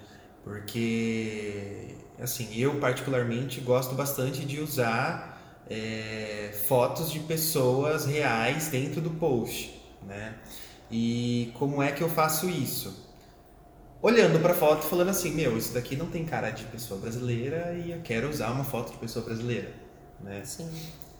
Porque, 0.45 1.97
assim, 2.21 2.49
eu 2.57 2.79
particularmente 2.79 3.61
gosto 3.61 3.95
bastante 3.95 4.45
de 4.45 4.61
usar 4.61 5.62
é, 5.68 6.53
fotos 6.66 7.11
de 7.11 7.21
pessoas 7.21 8.05
reais 8.05 8.68
dentro 8.68 9.01
do 9.01 9.11
post, 9.11 9.81
né? 10.07 10.35
E 10.90 11.51
como 11.55 11.83
é 11.83 11.90
que 11.90 12.03
eu 12.03 12.09
faço 12.09 12.49
isso? 12.49 13.12
Olhando 14.02 14.40
para 14.40 14.52
a 14.52 14.56
foto 14.56 14.84
e 14.84 14.90
falando 14.90 15.10
assim, 15.10 15.30
meu, 15.32 15.56
isso 15.56 15.72
daqui 15.72 15.94
não 15.94 16.06
tem 16.06 16.24
cara 16.24 16.50
de 16.50 16.64
pessoa 16.64 16.98
brasileira 16.98 17.72
e 17.74 17.92
eu 17.92 18.00
quero 18.02 18.28
usar 18.28 18.50
uma 18.50 18.64
foto 18.64 18.90
de 18.90 18.98
pessoa 18.98 19.24
brasileira, 19.24 19.72
né? 20.20 20.40
Assim, 20.42 20.68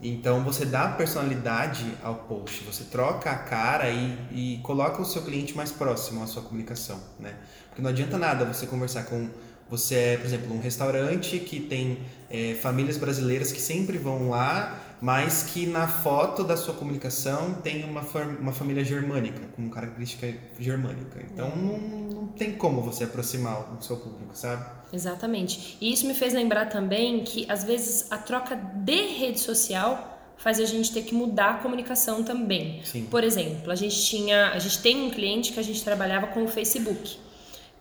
Então 0.01 0.43
você 0.43 0.65
dá 0.65 0.89
personalidade 0.89 1.85
ao 2.03 2.15
post, 2.15 2.61
você 2.65 2.83
troca 2.83 3.31
a 3.31 3.37
cara 3.37 3.89
e, 3.89 4.17
e 4.33 4.59
coloca 4.63 5.01
o 5.01 5.05
seu 5.05 5.21
cliente 5.21 5.55
mais 5.55 5.71
próximo 5.71 6.21
à 6.21 6.27
sua 6.27 6.41
comunicação, 6.43 6.99
né? 7.17 7.35
Porque 7.69 7.81
não 7.81 7.89
adianta 7.89 8.17
nada 8.17 8.43
você 8.43 8.67
conversar 8.67 9.03
com 9.05 9.29
você 9.69 9.95
é, 9.95 10.17
por 10.17 10.25
exemplo, 10.25 10.53
um 10.53 10.59
restaurante 10.59 11.39
que 11.39 11.61
tem 11.61 11.99
é, 12.29 12.53
famílias 12.61 12.97
brasileiras 12.97 13.51
que 13.53 13.61
sempre 13.61 13.97
vão 13.97 14.29
lá, 14.29 14.77
mas 15.03 15.43
que 15.43 15.65
na 15.65 15.85
foto 15.85 16.45
da 16.45 16.55
sua 16.55 16.73
comunicação 16.73 17.55
tem 17.55 17.83
uma, 17.83 17.99
uma 18.39 18.53
família 18.53 18.85
germânica, 18.85 19.41
com 19.53 19.69
característica 19.69 20.33
germânica. 20.57 21.21
Então 21.29 21.53
não, 21.53 21.77
não 21.77 22.27
tem 22.27 22.53
como 22.53 22.81
você 22.81 23.03
aproximar 23.03 23.75
o 23.77 23.81
seu 23.81 23.97
público, 23.97 24.29
sabe? 24.33 24.65
Exatamente. 24.93 25.77
E 25.81 25.91
isso 25.91 26.07
me 26.07 26.13
fez 26.13 26.33
lembrar 26.33 26.67
também 26.67 27.21
que 27.25 27.45
às 27.51 27.65
vezes 27.65 28.09
a 28.09 28.17
troca 28.17 28.55
de 28.55 29.17
rede 29.17 29.41
social 29.41 30.33
faz 30.37 30.57
a 30.61 30.65
gente 30.65 30.93
ter 30.93 31.01
que 31.01 31.13
mudar 31.13 31.55
a 31.55 31.57
comunicação 31.57 32.23
também. 32.23 32.81
Sim. 32.85 33.05
Por 33.11 33.25
exemplo, 33.25 33.73
a 33.73 33.75
gente 33.75 34.05
tinha, 34.05 34.51
a 34.51 34.59
gente 34.59 34.81
tem 34.81 35.05
um 35.05 35.09
cliente 35.09 35.51
que 35.51 35.59
a 35.59 35.63
gente 35.63 35.83
trabalhava 35.83 36.27
com 36.27 36.45
o 36.45 36.47
Facebook 36.47 37.17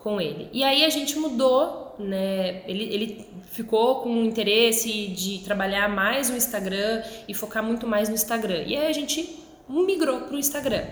com 0.01 0.21
ele. 0.21 0.49
E 0.53 0.65
aí 0.65 0.85
a 0.85 0.91
gente 0.91 1.17
mudou, 1.17 1.82
né? 1.99 2.63
Ele, 2.67 2.85
ele 2.85 3.29
ficou 3.51 4.03
com 4.03 4.11
o 4.11 4.25
interesse 4.25 5.09
de 5.09 5.41
trabalhar 5.41 5.89
mais 5.89 6.31
no 6.31 6.37
Instagram 6.37 7.03
e 7.29 7.35
focar 7.35 7.63
muito 7.63 7.87
mais 7.87 8.09
no 8.09 8.15
Instagram. 8.15 8.65
E 8.67 8.77
aí 8.77 8.87
a 8.87 8.93
gente 8.93 9.39
migrou 9.69 10.23
para 10.23 10.37
o 10.37 10.39
Instagram. 10.39 10.85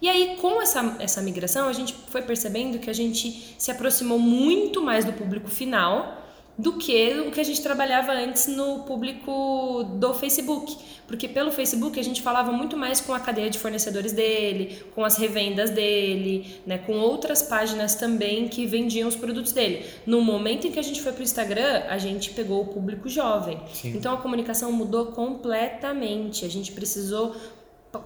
E 0.00 0.08
aí, 0.08 0.36
com 0.40 0.62
essa, 0.62 0.96
essa 1.00 1.20
migração, 1.20 1.68
a 1.68 1.72
gente 1.72 1.92
foi 1.92 2.22
percebendo 2.22 2.78
que 2.78 2.88
a 2.88 2.92
gente 2.92 3.54
se 3.58 3.70
aproximou 3.70 4.18
muito 4.18 4.80
mais 4.82 5.04
do 5.04 5.12
público 5.12 5.48
final 5.48 6.18
do 6.56 6.76
que 6.76 7.20
o 7.20 7.30
que 7.30 7.40
a 7.40 7.44
gente 7.44 7.62
trabalhava 7.62 8.12
antes 8.12 8.48
no 8.48 8.80
público 8.80 9.84
do 9.94 10.12
Facebook. 10.14 10.76
Porque 11.08 11.26
pelo 11.26 11.50
Facebook 11.50 11.98
a 11.98 12.04
gente 12.04 12.20
falava 12.20 12.52
muito 12.52 12.76
mais 12.76 13.00
com 13.00 13.14
a 13.14 13.18
cadeia 13.18 13.48
de 13.48 13.58
fornecedores 13.58 14.12
dele, 14.12 14.78
com 14.94 15.02
as 15.02 15.16
revendas 15.16 15.70
dele, 15.70 16.60
né, 16.66 16.76
com 16.76 16.92
outras 16.92 17.40
páginas 17.40 17.94
também 17.94 18.46
que 18.46 18.66
vendiam 18.66 19.08
os 19.08 19.16
produtos 19.16 19.52
dele. 19.52 19.86
No 20.04 20.20
momento 20.20 20.66
em 20.66 20.70
que 20.70 20.78
a 20.78 20.82
gente 20.82 21.00
foi 21.00 21.12
para 21.12 21.20
o 21.20 21.24
Instagram, 21.24 21.84
a 21.88 21.96
gente 21.96 22.30
pegou 22.32 22.60
o 22.60 22.66
público 22.66 23.08
jovem. 23.08 23.58
Sim. 23.72 23.96
Então 23.96 24.12
a 24.12 24.18
comunicação 24.18 24.70
mudou 24.70 25.06
completamente. 25.06 26.44
A 26.44 26.48
gente 26.48 26.72
precisou 26.72 27.34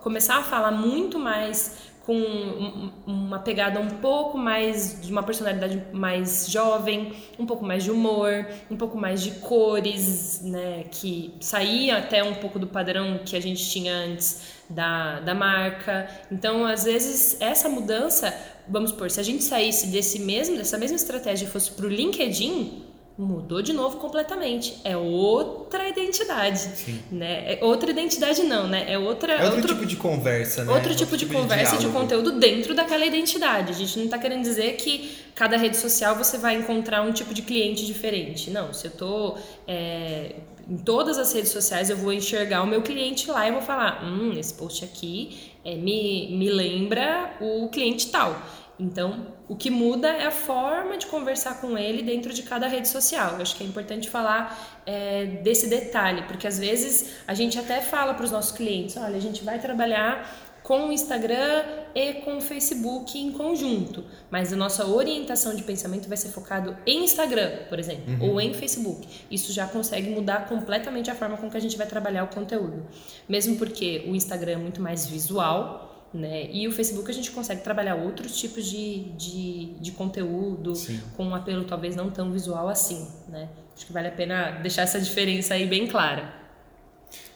começar 0.00 0.36
a 0.36 0.42
falar 0.44 0.70
muito 0.70 1.18
mais 1.18 1.91
com 2.04 2.90
uma 3.06 3.38
pegada 3.38 3.78
um 3.78 3.88
pouco 3.88 4.36
mais 4.36 5.00
de 5.00 5.12
uma 5.12 5.22
personalidade 5.22 5.82
mais 5.92 6.50
jovem, 6.50 7.12
um 7.38 7.46
pouco 7.46 7.64
mais 7.64 7.84
de 7.84 7.90
humor, 7.90 8.46
um 8.70 8.76
pouco 8.76 8.98
mais 8.98 9.22
de 9.22 9.30
cores, 9.32 10.40
né, 10.42 10.84
que 10.90 11.32
saía 11.40 11.98
até 11.98 12.22
um 12.24 12.34
pouco 12.34 12.58
do 12.58 12.66
padrão 12.66 13.20
que 13.24 13.36
a 13.36 13.40
gente 13.40 13.68
tinha 13.70 13.94
antes 13.94 14.62
da, 14.68 15.20
da 15.20 15.34
marca. 15.34 16.08
Então, 16.30 16.66
às 16.66 16.84
vezes, 16.84 17.40
essa 17.40 17.68
mudança, 17.68 18.34
vamos 18.68 18.90
supor, 18.90 19.10
se 19.10 19.20
a 19.20 19.22
gente 19.22 19.44
saísse 19.44 19.86
desse 19.88 20.18
mesmo, 20.18 20.56
dessa 20.56 20.76
mesma 20.76 20.96
estratégia 20.96 21.44
e 21.44 21.48
fosse 21.48 21.70
para 21.70 21.86
o 21.86 21.88
LinkedIn, 21.88 22.91
mudou 23.16 23.60
de 23.60 23.72
novo 23.72 23.98
completamente. 23.98 24.80
É 24.84 24.96
outra 24.96 25.88
identidade, 25.88 26.58
Sim. 26.58 27.00
né? 27.10 27.54
É 27.54 27.64
outra 27.64 27.90
identidade 27.90 28.42
não, 28.42 28.66
né? 28.66 28.84
É 28.88 28.98
outra 28.98 29.34
é 29.34 29.44
outro, 29.44 29.56
outro 29.56 29.74
tipo 29.74 29.86
de 29.86 29.96
conversa, 29.96 30.64
né? 30.64 30.72
Outro 30.72 30.90
tipo, 30.94 31.12
outro 31.12 31.18
tipo 31.18 31.34
de 31.34 31.40
conversa 31.40 31.76
de, 31.76 31.86
de, 31.86 31.92
conteúdo 31.92 32.38
dentro 32.38 32.74
daquela 32.74 33.04
identidade. 33.04 33.70
A 33.70 33.74
gente 33.74 33.98
não 33.98 34.06
está 34.06 34.18
querendo 34.18 34.42
dizer 34.42 34.76
que 34.76 35.16
cada 35.34 35.56
rede 35.56 35.76
social 35.76 36.16
você 36.16 36.38
vai 36.38 36.56
encontrar 36.56 37.02
um 37.02 37.12
tipo 37.12 37.34
de 37.34 37.42
cliente 37.42 37.84
diferente. 37.86 38.50
Não, 38.50 38.72
se 38.72 38.86
eu 38.86 38.90
tô 38.90 39.36
é, 39.68 40.36
em 40.68 40.76
todas 40.78 41.18
as 41.18 41.32
redes 41.32 41.50
sociais 41.50 41.90
eu 41.90 41.96
vou 41.96 42.12
enxergar 42.12 42.62
o 42.62 42.66
meu 42.66 42.82
cliente 42.82 43.30
lá 43.30 43.46
e 43.46 43.52
vou 43.52 43.62
falar, 43.62 44.04
hum, 44.04 44.32
esse 44.38 44.54
post 44.54 44.84
aqui 44.84 45.52
é, 45.64 45.74
me, 45.74 46.36
me 46.36 46.50
lembra 46.50 47.36
o 47.40 47.68
cliente 47.68 48.10
tal. 48.10 48.40
Então, 48.82 49.28
o 49.48 49.54
que 49.54 49.70
muda 49.70 50.08
é 50.08 50.26
a 50.26 50.30
forma 50.32 50.98
de 50.98 51.06
conversar 51.06 51.60
com 51.60 51.78
ele 51.78 52.02
dentro 52.02 52.32
de 52.32 52.42
cada 52.42 52.66
rede 52.66 52.88
social. 52.88 53.34
Eu 53.34 53.42
acho 53.42 53.54
que 53.54 53.62
é 53.62 53.66
importante 53.66 54.10
falar 54.10 54.82
é, 54.84 55.24
desse 55.24 55.68
detalhe, 55.68 56.22
porque 56.22 56.48
às 56.48 56.58
vezes 56.58 57.14
a 57.26 57.32
gente 57.32 57.56
até 57.58 57.80
fala 57.80 58.12
para 58.12 58.24
os 58.24 58.32
nossos 58.32 58.50
clientes: 58.50 58.96
olha, 58.96 59.16
a 59.16 59.20
gente 59.20 59.44
vai 59.44 59.60
trabalhar 59.60 60.50
com 60.64 60.88
o 60.88 60.92
Instagram 60.92 61.64
e 61.94 62.14
com 62.14 62.38
o 62.38 62.40
Facebook 62.40 63.18
em 63.18 63.30
conjunto, 63.32 64.04
mas 64.30 64.52
a 64.52 64.56
nossa 64.56 64.86
orientação 64.86 65.54
de 65.54 65.62
pensamento 65.62 66.08
vai 66.08 66.16
ser 66.16 66.30
focado 66.30 66.76
em 66.86 67.04
Instagram, 67.04 67.50
por 67.68 67.78
exemplo, 67.78 68.14
uhum. 68.14 68.30
ou 68.30 68.40
em 68.40 68.52
Facebook. 68.52 69.06
Isso 69.30 69.52
já 69.52 69.66
consegue 69.66 70.10
mudar 70.10 70.48
completamente 70.48 71.10
a 71.10 71.14
forma 71.14 71.36
com 71.36 71.50
que 71.50 71.56
a 71.56 71.60
gente 71.60 71.76
vai 71.76 71.86
trabalhar 71.86 72.24
o 72.24 72.28
conteúdo, 72.28 72.84
mesmo 73.28 73.56
porque 73.56 74.04
o 74.08 74.14
Instagram 74.14 74.52
é 74.52 74.56
muito 74.56 74.80
mais 74.80 75.06
visual 75.06 75.91
né? 76.12 76.48
E 76.50 76.68
o 76.68 76.72
Facebook 76.72 77.10
a 77.10 77.14
gente 77.14 77.30
consegue 77.30 77.62
trabalhar 77.62 77.94
outros 77.94 78.38
tipos 78.38 78.66
de, 78.66 79.04
de, 79.12 79.74
de 79.80 79.92
conteúdo 79.92 80.74
Sim. 80.74 81.00
com 81.16 81.26
um 81.26 81.34
apelo 81.34 81.64
talvez 81.64 81.96
não 81.96 82.10
tão 82.10 82.30
visual 82.30 82.68
assim, 82.68 83.08
né? 83.28 83.48
Acho 83.74 83.86
que 83.86 83.92
vale 83.92 84.08
a 84.08 84.12
pena 84.12 84.50
deixar 84.62 84.82
essa 84.82 85.00
diferença 85.00 85.54
aí 85.54 85.66
bem 85.66 85.86
clara. 85.86 86.34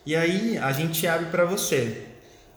E 0.04 0.14
aí 0.14 0.58
a 0.58 0.72
gente 0.72 1.06
abre 1.06 1.26
para 1.26 1.44
você. 1.44 2.06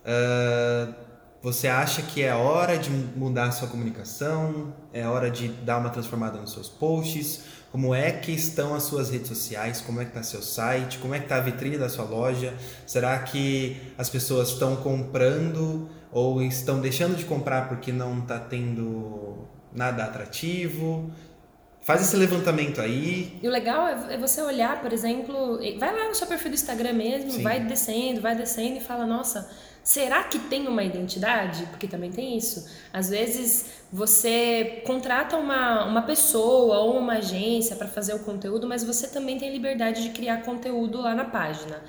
Uh, 0.06 0.94
você 1.42 1.68
acha 1.70 2.02
que 2.02 2.22
é 2.22 2.34
hora 2.34 2.78
de 2.78 2.90
mudar 2.90 3.46
a 3.46 3.52
sua 3.52 3.68
comunicação? 3.70 4.74
É 4.94 5.08
hora 5.08 5.32
de 5.32 5.48
dar 5.48 5.78
uma 5.78 5.90
transformada 5.90 6.38
nos 6.38 6.52
seus 6.52 6.68
posts? 6.68 7.44
Como 7.72 7.94
é 7.96 8.12
que 8.12 8.32
estão 8.32 8.76
as 8.76 8.84
suas 8.84 9.10
redes 9.10 9.28
sociais? 9.28 9.80
Como 9.80 10.02
é 10.02 10.04
que 10.04 10.10
está 10.10 10.24
seu 10.24 10.42
site? 10.42 10.98
Como 10.98 11.14
é 11.14 11.20
que 11.20 11.26
está 11.26 11.38
a 11.38 11.42
vitrine 11.42 11.78
da 11.78 11.88
sua 11.88 12.04
loja? 12.04 12.54
Será 12.86 13.18
que 13.20 13.94
as 13.98 14.10
pessoas 14.10 14.50
estão 14.50 14.76
comprando 14.76 15.88
ou 16.12 16.42
estão 16.42 16.80
deixando 16.82 17.16
de 17.16 17.26
comprar 17.26 17.68
porque 17.68 17.92
não 17.92 18.20
está 18.20 18.40
tendo 18.40 19.48
nada 19.74 20.04
atrativo. 20.04 21.12
Faz 21.82 22.02
esse 22.02 22.16
levantamento 22.18 22.82
aí. 22.82 23.40
E 23.42 23.48
o 23.48 23.52
legal 23.52 23.88
é, 23.88 24.16
é 24.16 24.18
você 24.18 24.42
olhar, 24.42 24.82
por 24.82 24.92
exemplo, 24.92 25.60
vai 25.80 25.96
lá 25.96 26.10
no 26.10 26.16
seu 26.16 26.28
perfil 26.28 26.52
do 26.52 26.56
Instagram 26.56 26.94
mesmo, 26.94 27.32
Sim. 27.32 27.42
vai 27.42 27.60
descendo, 27.60 28.22
vai 28.22 28.36
descendo 28.36 28.78
e 28.78 28.82
fala, 28.82 29.06
nossa, 29.06 29.50
será 29.84 30.24
que 30.24 30.38
tem 30.38 30.68
uma 30.68 30.84
identidade? 30.84 31.66
Porque 31.68 31.88
também 31.88 32.12
tem 32.12 32.38
isso. 32.38 32.70
Às 32.92 33.10
vezes 33.10 33.66
você 33.92 34.84
contrata 34.86 35.38
uma, 35.38 35.86
uma 35.86 36.02
pessoa 36.02 36.80
ou 36.80 36.98
uma 36.98 37.14
agência 37.14 37.76
para 37.76 37.88
fazer 37.88 38.14
o 38.14 38.20
conteúdo, 38.20 38.68
mas 38.68 38.84
você 38.84 39.08
também 39.08 39.40
tem 39.40 39.52
liberdade 39.52 40.04
de 40.04 40.10
criar 40.10 40.44
conteúdo 40.44 41.02
lá 41.02 41.16
na 41.16 41.26
página. 41.26 41.82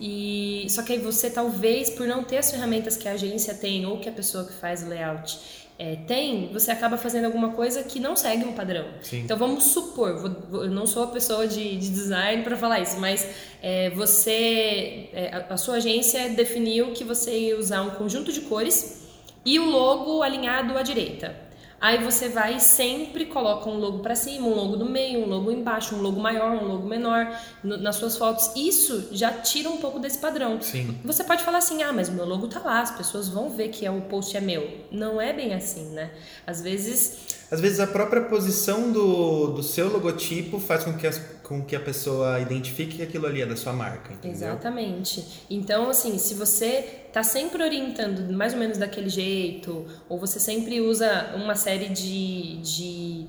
E 0.00 0.66
só 0.70 0.82
que 0.82 0.94
aí 0.94 0.98
você 0.98 1.28
talvez 1.28 1.90
por 1.90 2.06
não 2.06 2.24
ter 2.24 2.38
as 2.38 2.50
ferramentas 2.50 2.96
que 2.96 3.06
a 3.06 3.12
agência 3.12 3.52
tem 3.54 3.84
ou 3.84 3.98
que 3.98 4.08
a 4.08 4.12
pessoa 4.12 4.44
que 4.44 4.52
faz 4.54 4.82
o 4.82 4.88
layout 4.88 5.38
é, 5.78 5.96
tem, 6.06 6.50
você 6.52 6.70
acaba 6.70 6.96
fazendo 6.96 7.26
alguma 7.26 7.50
coisa 7.52 7.82
que 7.82 8.00
não 8.00 8.16
segue 8.16 8.44
um 8.44 8.52
padrão. 8.52 8.86
Sim. 9.02 9.20
Então 9.20 9.36
vamos 9.36 9.64
supor, 9.64 10.18
vou, 10.18 10.64
eu 10.64 10.70
não 10.70 10.86
sou 10.86 11.04
a 11.04 11.06
pessoa 11.06 11.46
de, 11.46 11.76
de 11.76 11.88
design 11.90 12.42
para 12.42 12.56
falar 12.56 12.80
isso, 12.80 12.98
mas 12.98 13.26
é, 13.62 13.90
você, 13.90 15.08
é, 15.12 15.30
a, 15.32 15.54
a 15.54 15.56
sua 15.56 15.76
agência 15.76 16.30
definiu 16.30 16.92
que 16.92 17.04
você 17.04 17.30
ia 17.38 17.58
usar 17.58 17.82
um 17.82 17.90
conjunto 17.90 18.32
de 18.32 18.42
cores 18.42 19.08
e 19.44 19.58
o 19.58 19.70
logo 19.70 20.22
alinhado 20.22 20.76
à 20.76 20.82
direita. 20.82 21.49
Aí 21.80 21.96
você 22.04 22.28
vai 22.28 22.56
e 22.56 22.60
sempre 22.60 23.24
coloca 23.24 23.68
um 23.68 23.78
logo 23.78 24.00
para 24.00 24.14
cima, 24.14 24.46
um 24.46 24.54
logo 24.54 24.76
no 24.76 24.84
meio, 24.84 25.24
um 25.24 25.26
logo 25.26 25.50
embaixo, 25.50 25.94
um 25.94 26.02
logo 26.02 26.20
maior, 26.20 26.52
um 26.52 26.66
logo 26.66 26.86
menor 26.86 27.34
no, 27.64 27.78
nas 27.78 27.96
suas 27.96 28.18
fotos. 28.18 28.50
Isso 28.54 29.08
já 29.12 29.32
tira 29.32 29.70
um 29.70 29.78
pouco 29.78 29.98
desse 29.98 30.18
padrão. 30.18 30.60
Sim. 30.60 30.98
Você 31.02 31.24
pode 31.24 31.42
falar 31.42 31.58
assim: 31.58 31.82
"Ah, 31.82 31.92
mas 31.92 32.10
o 32.10 32.12
meu 32.12 32.26
logo 32.26 32.48
tá 32.48 32.60
lá, 32.60 32.80
as 32.80 32.90
pessoas 32.90 33.28
vão 33.28 33.48
ver 33.48 33.68
que 33.68 33.86
é 33.86 33.90
o 33.90 34.02
post 34.02 34.36
é 34.36 34.40
meu". 34.42 34.68
Não 34.90 35.18
é 35.18 35.32
bem 35.32 35.54
assim, 35.54 35.86
né? 35.90 36.10
Às 36.46 36.60
vezes 36.60 37.39
às 37.50 37.60
vezes 37.60 37.80
a 37.80 37.86
própria 37.86 38.22
posição 38.22 38.92
do, 38.92 39.48
do 39.48 39.62
seu 39.62 39.90
logotipo 39.92 40.60
faz 40.60 40.84
com 40.84 40.92
que, 40.92 41.06
as, 41.06 41.18
com 41.42 41.62
que 41.62 41.74
a 41.74 41.80
pessoa 41.80 42.38
identifique 42.40 42.98
que 42.98 43.02
aquilo 43.02 43.26
ali 43.26 43.42
é 43.42 43.46
da 43.46 43.56
sua 43.56 43.72
marca, 43.72 44.12
entendeu? 44.12 44.36
Exatamente. 44.36 45.44
Então, 45.50 45.90
assim, 45.90 46.16
se 46.16 46.34
você 46.34 47.02
está 47.08 47.22
sempre 47.22 47.62
orientando 47.62 48.32
mais 48.32 48.52
ou 48.52 48.58
menos 48.58 48.78
daquele 48.78 49.08
jeito, 49.08 49.84
ou 50.08 50.18
você 50.18 50.38
sempre 50.38 50.80
usa 50.80 51.34
uma 51.34 51.56
série 51.56 51.88
de, 51.88 52.58
de, 52.58 53.26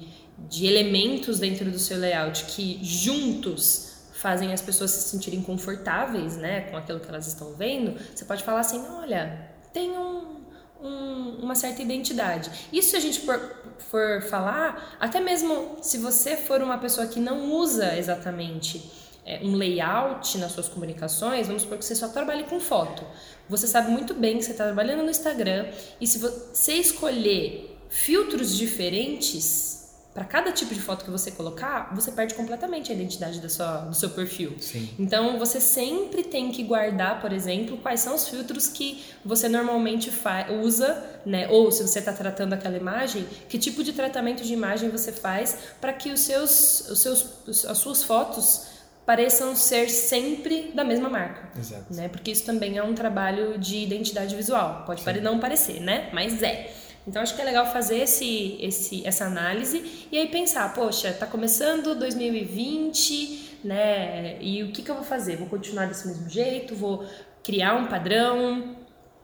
de 0.50 0.68
elementos 0.68 1.40
dentro 1.40 1.72
do 1.72 1.80
seu 1.80 1.98
layout 1.98 2.46
que 2.46 2.80
juntos 2.84 3.92
fazem 4.14 4.54
as 4.54 4.62
pessoas 4.62 4.92
se 4.92 5.10
sentirem 5.10 5.42
confortáveis, 5.42 6.38
né, 6.38 6.62
com 6.70 6.78
aquilo 6.78 7.00
que 7.00 7.10
elas 7.10 7.26
estão 7.26 7.56
vendo, 7.56 8.00
você 8.14 8.24
pode 8.24 8.44
falar 8.44 8.60
assim, 8.60 8.80
olha, 9.00 9.50
tem 9.74 9.90
um 9.98 10.41
um, 10.84 11.44
uma 11.44 11.56
certa 11.56 11.82
identidade. 11.82 12.52
Isso 12.72 12.92
se 12.92 12.96
a 12.96 13.00
gente 13.00 13.22
for, 13.22 13.40
for 13.90 14.22
falar, 14.24 14.96
até 15.00 15.20
mesmo 15.20 15.78
se 15.82 15.98
você 15.98 16.36
for 16.36 16.62
uma 16.62 16.78
pessoa 16.78 17.08
que 17.08 17.20
não 17.20 17.52
usa 17.54 17.98
exatamente 17.98 18.92
é, 19.26 19.40
um 19.44 19.56
layout 19.56 20.38
nas 20.38 20.52
suas 20.52 20.68
comunicações, 20.68 21.48
vamos 21.48 21.64
supor 21.64 21.78
que 21.78 21.86
você 21.86 21.96
só 21.96 22.08
trabalhe 22.08 22.44
com 22.44 22.60
foto. 22.60 23.04
Você 23.48 23.68
sabe 23.68 23.92
muito 23.92 24.14
bem 24.14 24.38
que 24.38 24.44
você 24.44 24.52
está 24.52 24.66
trabalhando 24.66 25.04
no 25.04 25.10
Instagram 25.10 25.68
e 26.00 26.08
se 26.08 26.18
você 26.18 26.74
escolher 26.74 27.78
filtros 27.90 28.58
diferentes 28.58 29.81
para 30.14 30.26
cada 30.26 30.52
tipo 30.52 30.74
de 30.74 30.82
foto 30.82 31.06
que 31.06 31.12
você 31.12 31.32
colocar, 31.32 31.94
você 31.96 32.12
perde 32.12 32.34
completamente 32.34 32.92
a 32.92 32.96
identidade 32.96 33.40
da 33.40 33.48
sua, 33.48 33.78
do 33.78 33.96
seu 33.96 34.10
perfil. 34.10 34.56
Sim. 34.60 34.90
Então 35.00 35.40
você 35.40 35.62
sempre 35.62 36.24
tem 36.24 36.52
que 36.52 36.64
guardar, 36.64 37.22
por 37.22 37.32
exemplo, 37.32 37.78
quais 37.78 38.02
são 38.02 38.16
os 38.16 38.28
filtros 38.28 38.68
que 38.68 39.02
você 39.24 39.48
normalmente 39.48 40.12
usa, 40.62 41.02
né? 41.26 41.48
Ou 41.50 41.72
se 41.72 41.82
você 41.82 42.00
está 42.00 42.12
tratando 42.12 42.54
aquela 42.54 42.76
imagem, 42.76 43.26
que 43.48 43.58
tipo 43.58 43.84
de 43.84 43.94
tratamento 43.94 44.44
de 44.44 44.54
imagem 44.54 44.90
você 44.90 45.14
faz 45.14 45.58
para 45.80 45.94
que 45.94 46.12
os 46.12 46.20
seus, 46.20 46.90
os 46.90 47.00
seus, 47.00 47.66
as 47.66 47.78
suas 47.78 48.04
fotos 48.04 48.72
pareçam 49.06 49.56
ser 49.56 49.90
sempre 49.90 50.72
da 50.74 50.84
mesma 50.84 51.10
marca. 51.10 51.50
Exato. 51.58 51.94
Né? 51.94 52.08
Porque 52.08 52.32
isso 52.32 52.46
também 52.46 52.78
é 52.78 52.84
um 52.84 52.94
trabalho 52.94 53.58
de 53.58 53.78
identidade 53.78 54.36
visual. 54.36 54.84
Pode 54.86 55.04
Sim. 55.04 55.22
não 55.22 55.40
parecer, 55.40 55.80
né? 55.82 56.10
Mas 56.14 56.44
é. 56.44 56.72
Então 57.08 57.22
acho 57.22 57.36
que 57.36 57.42
é 57.42 57.46
legal 57.46 57.66
fazer 57.72 57.98
esse, 57.98 58.58
esse, 58.60 59.06
essa 59.06 59.26
análise 59.26 60.08
e 60.12 60.18
aí 60.18 60.28
pensar, 60.28 60.74
poxa, 60.74 61.12
tá 61.12 61.26
começando 61.26 61.96
2020, 61.96 63.60
né? 63.64 64.38
E 64.40 64.64
o 64.64 64.72
que, 64.72 64.84
que 64.84 64.92
eu 64.92 64.96
vou 64.96 65.04
fazer? 65.04 65.38
Vou 65.38 65.48
continuar 65.48 65.88
desse 65.88 66.08
mesmo 66.08 66.30
jeito? 66.30 66.76
Vou 66.76 67.04
criar 67.44 67.76
um 67.76 67.88
padrão? 67.88 68.76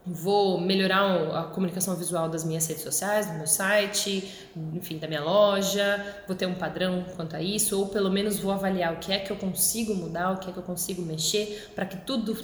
Vou 0.04 0.60
melhorar 0.60 1.04
a 1.38 1.44
comunicação 1.44 1.96
visual 1.96 2.30
das 2.30 2.46
minhas 2.46 2.66
redes 2.66 2.82
sociais, 2.82 3.28
do 3.28 3.34
meu 3.34 3.46
site, 3.46 4.48
enfim, 4.74 4.98
da 4.98 5.06
minha 5.06 5.22
loja, 5.22 6.24
vou 6.26 6.36
ter 6.36 6.46
um 6.46 6.56
padrão 6.56 7.06
quanto 7.18 7.36
a 7.36 7.42
isso, 7.42 7.78
ou 7.78 7.88
pelo 7.90 8.10
menos 8.10 8.40
vou 8.40 8.54
avaliar 8.54 8.94
o 8.94 9.00
que 9.00 9.12
é 9.12 9.20
que 9.20 9.30
eu 9.30 9.36
consigo 9.36 9.94
mudar, 9.94 10.32
o 10.32 10.38
que 10.38 10.50
é 10.50 10.54
que 10.54 10.58
eu 10.58 10.64
consigo 10.64 11.02
mexer, 11.02 11.72
para 11.76 11.86
que 11.86 11.98
tudo 11.98 12.38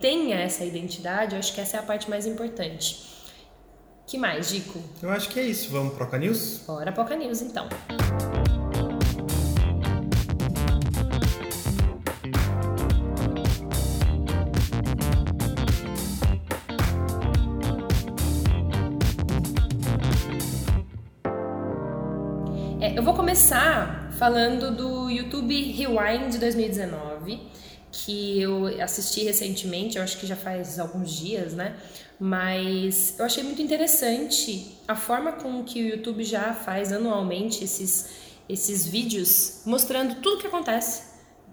tenha 0.00 0.40
essa 0.40 0.64
identidade. 0.64 1.36
Eu 1.36 1.38
acho 1.38 1.54
que 1.54 1.60
essa 1.60 1.76
é 1.76 1.80
a 1.80 1.84
parte 1.84 2.10
mais 2.10 2.26
importante 2.26 3.13
que 4.06 4.18
mais, 4.18 4.50
Dico? 4.50 4.82
Eu 5.02 5.10
acho 5.10 5.30
que 5.30 5.40
é 5.40 5.44
isso. 5.44 5.70
Vamos 5.70 5.94
pro 5.94 6.04
Poca 6.04 6.18
News? 6.18 6.62
Bora 6.66 6.92
Poca 6.92 7.16
News, 7.16 7.40
então. 7.40 7.68
É, 22.80 22.98
eu 22.98 23.02
vou 23.02 23.14
começar 23.14 24.10
falando 24.18 24.70
do 24.76 25.08
YouTube 25.08 25.72
Rewind 25.72 26.30
de 26.30 26.38
2019 26.38 27.40
que 27.94 28.40
eu 28.40 28.66
assisti 28.82 29.22
recentemente, 29.22 29.96
eu 29.96 30.02
acho 30.02 30.18
que 30.18 30.26
já 30.26 30.34
faz 30.34 30.80
alguns 30.80 31.12
dias, 31.12 31.52
né? 31.52 31.76
Mas 32.18 33.14
eu 33.18 33.24
achei 33.24 33.44
muito 33.44 33.62
interessante 33.62 34.76
a 34.86 34.96
forma 34.96 35.32
com 35.32 35.62
que 35.62 35.80
o 35.80 35.86
YouTube 35.86 36.24
já 36.24 36.52
faz 36.54 36.92
anualmente 36.92 37.62
esses, 37.62 38.08
esses 38.48 38.84
vídeos 38.86 39.62
mostrando 39.64 40.16
tudo 40.20 40.40
que 40.40 40.46
acontece, 40.46 41.02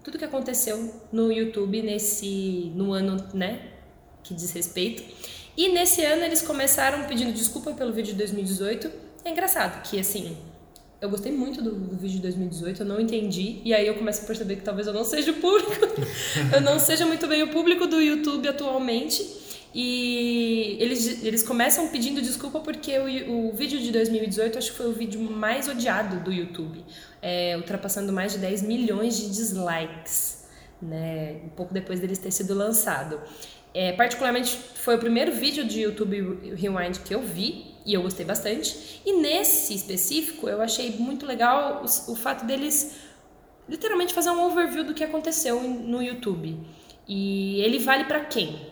tudo 0.02 0.18
que 0.18 0.24
aconteceu 0.24 0.92
no 1.12 1.30
YouTube 1.30 1.80
nesse 1.80 2.72
no 2.74 2.92
ano, 2.92 3.24
né, 3.32 3.70
que 4.24 4.34
diz 4.34 4.50
respeito. 4.50 5.02
E 5.56 5.68
nesse 5.68 6.04
ano 6.04 6.24
eles 6.24 6.42
começaram 6.42 7.06
pedindo 7.06 7.32
desculpa 7.32 7.72
pelo 7.72 7.92
vídeo 7.92 8.12
de 8.12 8.18
2018. 8.18 8.90
É 9.24 9.30
engraçado 9.30 9.82
que 9.82 10.00
assim, 10.00 10.36
eu 11.02 11.10
gostei 11.10 11.32
muito 11.32 11.60
do, 11.60 11.72
do, 11.72 11.96
vídeo 11.96 12.16
de 12.16 12.22
2018, 12.22 12.82
eu 12.82 12.86
não 12.86 13.00
entendi, 13.00 13.60
e 13.64 13.74
aí 13.74 13.84
eu 13.84 13.94
começo 13.94 14.22
a 14.22 14.24
perceber 14.24 14.54
que 14.54 14.62
talvez 14.62 14.86
eu 14.86 14.92
não 14.92 15.04
seja 15.04 15.32
o 15.32 15.34
público, 15.34 15.72
eu 16.54 16.60
não 16.60 16.78
seja 16.78 17.04
muito 17.04 17.26
bem 17.26 17.42
o 17.42 17.48
público 17.48 17.88
do 17.88 18.00
YouTube 18.00 18.48
atualmente. 18.48 19.42
E 19.74 20.76
eles, 20.78 21.24
eles 21.24 21.42
começam 21.42 21.88
pedindo 21.88 22.20
desculpa 22.20 22.60
porque 22.60 22.98
o, 22.98 23.48
o 23.48 23.52
vídeo 23.52 23.80
de 23.80 23.90
2018 23.90 24.58
acho 24.58 24.70
que 24.70 24.76
foi 24.76 24.86
o 24.86 24.92
vídeo 24.92 25.18
mais 25.18 25.66
odiado 25.66 26.20
do 26.20 26.30
YouTube, 26.30 26.84
é, 27.20 27.56
ultrapassando 27.56 28.12
mais 28.12 28.32
de 28.32 28.38
10 28.38 28.62
milhões 28.62 29.16
de 29.16 29.30
dislikes, 29.30 30.44
né, 30.80 31.40
um 31.46 31.48
pouco 31.48 31.72
depois 31.74 31.98
deles 31.98 32.18
ter 32.18 32.30
sido 32.30 32.54
lançado. 32.54 33.18
É, 33.74 33.92
particularmente 33.92 34.56
foi 34.74 34.96
o 34.96 34.98
primeiro 34.98 35.32
vídeo 35.32 35.64
de 35.64 35.80
YouTube 35.80 36.54
Rewind 36.54 36.98
que 36.98 37.14
eu 37.14 37.22
vi 37.22 37.71
e 37.84 37.94
eu 37.94 38.02
gostei 38.02 38.24
bastante. 38.24 39.00
E 39.04 39.12
nesse 39.14 39.74
específico 39.74 40.48
eu 40.48 40.60
achei 40.60 40.90
muito 40.98 41.26
legal 41.26 41.82
o, 41.82 42.12
o 42.12 42.16
fato 42.16 42.44
deles 42.44 42.96
literalmente 43.68 44.12
fazer 44.12 44.30
um 44.30 44.44
overview 44.44 44.84
do 44.84 44.94
que 44.94 45.04
aconteceu 45.04 45.60
no 45.62 46.02
YouTube. 46.02 46.58
E 47.06 47.60
ele 47.60 47.78
vale 47.78 48.04
para 48.04 48.20
quem? 48.24 48.71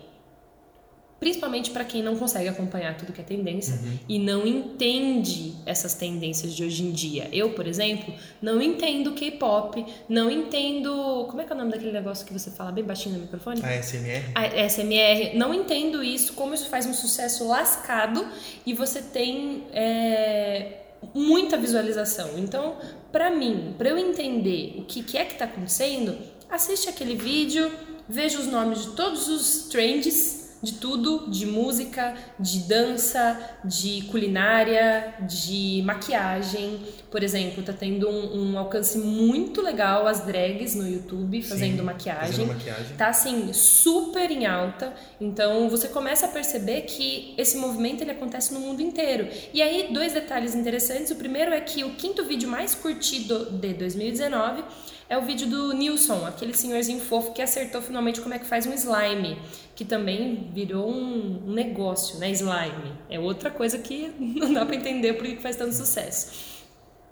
Principalmente 1.20 1.70
para 1.70 1.84
quem 1.84 2.02
não 2.02 2.16
consegue 2.16 2.48
acompanhar 2.48 2.96
tudo 2.96 3.12
que 3.12 3.20
é 3.20 3.24
tendência 3.24 3.74
uhum. 3.74 3.98
e 4.08 4.18
não 4.18 4.46
entende 4.46 5.54
essas 5.66 5.92
tendências 5.92 6.54
de 6.54 6.64
hoje 6.64 6.82
em 6.82 6.90
dia. 6.90 7.28
Eu, 7.30 7.50
por 7.50 7.66
exemplo, 7.66 8.12
não 8.40 8.60
entendo 8.60 9.12
K-pop, 9.12 9.84
não 10.08 10.30
entendo. 10.30 11.26
Como 11.28 11.42
é 11.42 11.44
que 11.44 11.52
é 11.52 11.54
o 11.54 11.58
nome 11.58 11.70
daquele 11.70 11.92
negócio 11.92 12.26
que 12.26 12.32
você 12.32 12.50
fala 12.50 12.72
bem 12.72 12.82
baixinho 12.82 13.16
no 13.16 13.20
microfone? 13.20 13.60
A 13.62 13.82
SMR. 13.82 14.24
A 14.34 14.68
SMR. 14.68 15.36
Não 15.36 15.52
entendo 15.52 16.02
isso, 16.02 16.32
como 16.32 16.54
isso 16.54 16.70
faz 16.70 16.86
um 16.86 16.94
sucesso 16.94 17.46
lascado 17.46 18.26
e 18.64 18.72
você 18.72 19.02
tem. 19.02 19.64
É, 19.72 20.76
muita 21.14 21.56
visualização. 21.56 22.38
Então, 22.38 22.76
para 23.10 23.30
mim, 23.30 23.74
para 23.76 23.88
eu 23.88 23.98
entender 23.98 24.74
o 24.76 24.84
que, 24.84 25.02
que 25.02 25.16
é 25.16 25.24
que 25.24 25.32
está 25.32 25.46
acontecendo, 25.46 26.16
assiste 26.48 26.88
aquele 26.88 27.14
vídeo, 27.14 27.70
veja 28.08 28.38
os 28.38 28.46
nomes 28.46 28.82
de 28.82 28.90
todos 28.90 29.28
os 29.28 29.68
trends 29.68 30.39
de 30.62 30.74
tudo, 30.74 31.30
de 31.30 31.46
música, 31.46 32.14
de 32.38 32.60
dança, 32.60 33.38
de 33.64 34.02
culinária, 34.10 35.14
de 35.20 35.82
maquiagem. 35.84 36.80
Por 37.10 37.22
exemplo, 37.22 37.62
tá 37.62 37.72
tendo 37.72 38.08
um, 38.08 38.52
um 38.52 38.58
alcance 38.58 38.98
muito 38.98 39.62
legal 39.62 40.06
as 40.06 40.24
drags 40.24 40.74
no 40.74 40.86
YouTube 40.86 41.42
fazendo, 41.42 41.78
Sim, 41.78 41.82
maquiagem. 41.82 42.26
fazendo 42.26 42.48
maquiagem. 42.48 42.96
Tá 42.96 43.08
assim, 43.08 43.52
super 43.52 44.30
em 44.30 44.46
alta. 44.46 44.92
Então 45.20 45.68
você 45.68 45.88
começa 45.88 46.26
a 46.26 46.28
perceber 46.28 46.82
que 46.82 47.34
esse 47.38 47.56
movimento 47.56 48.02
ele 48.02 48.10
acontece 48.10 48.52
no 48.52 48.60
mundo 48.60 48.82
inteiro. 48.82 49.28
E 49.54 49.62
aí, 49.62 49.88
dois 49.92 50.12
detalhes 50.12 50.54
interessantes. 50.54 51.10
O 51.10 51.16
primeiro 51.16 51.52
é 51.52 51.60
que 51.60 51.84
o 51.84 51.90
quinto 51.94 52.24
vídeo 52.24 52.48
mais 52.48 52.74
curtido 52.74 53.50
de 53.52 53.72
2019 53.74 54.62
é 55.10 55.18
o 55.18 55.22
vídeo 55.22 55.48
do 55.48 55.72
Nilson, 55.72 56.24
aquele 56.24 56.54
senhorzinho 56.54 57.00
fofo 57.00 57.32
que 57.32 57.42
acertou 57.42 57.82
finalmente 57.82 58.20
como 58.20 58.32
é 58.32 58.38
que 58.38 58.46
faz 58.46 58.64
um 58.64 58.72
slime, 58.72 59.36
que 59.74 59.84
também 59.84 60.48
virou 60.54 60.88
um, 60.88 61.52
negócio, 61.52 62.16
né? 62.20 62.30
Slime. 62.30 62.94
É 63.10 63.18
outra 63.18 63.50
coisa 63.50 63.76
que 63.78 64.12
não 64.16 64.52
dá 64.52 64.64
para 64.64 64.76
entender 64.76 65.14
por 65.14 65.26
que 65.26 65.34
faz 65.38 65.56
tanto 65.56 65.74
sucesso. 65.74 66.60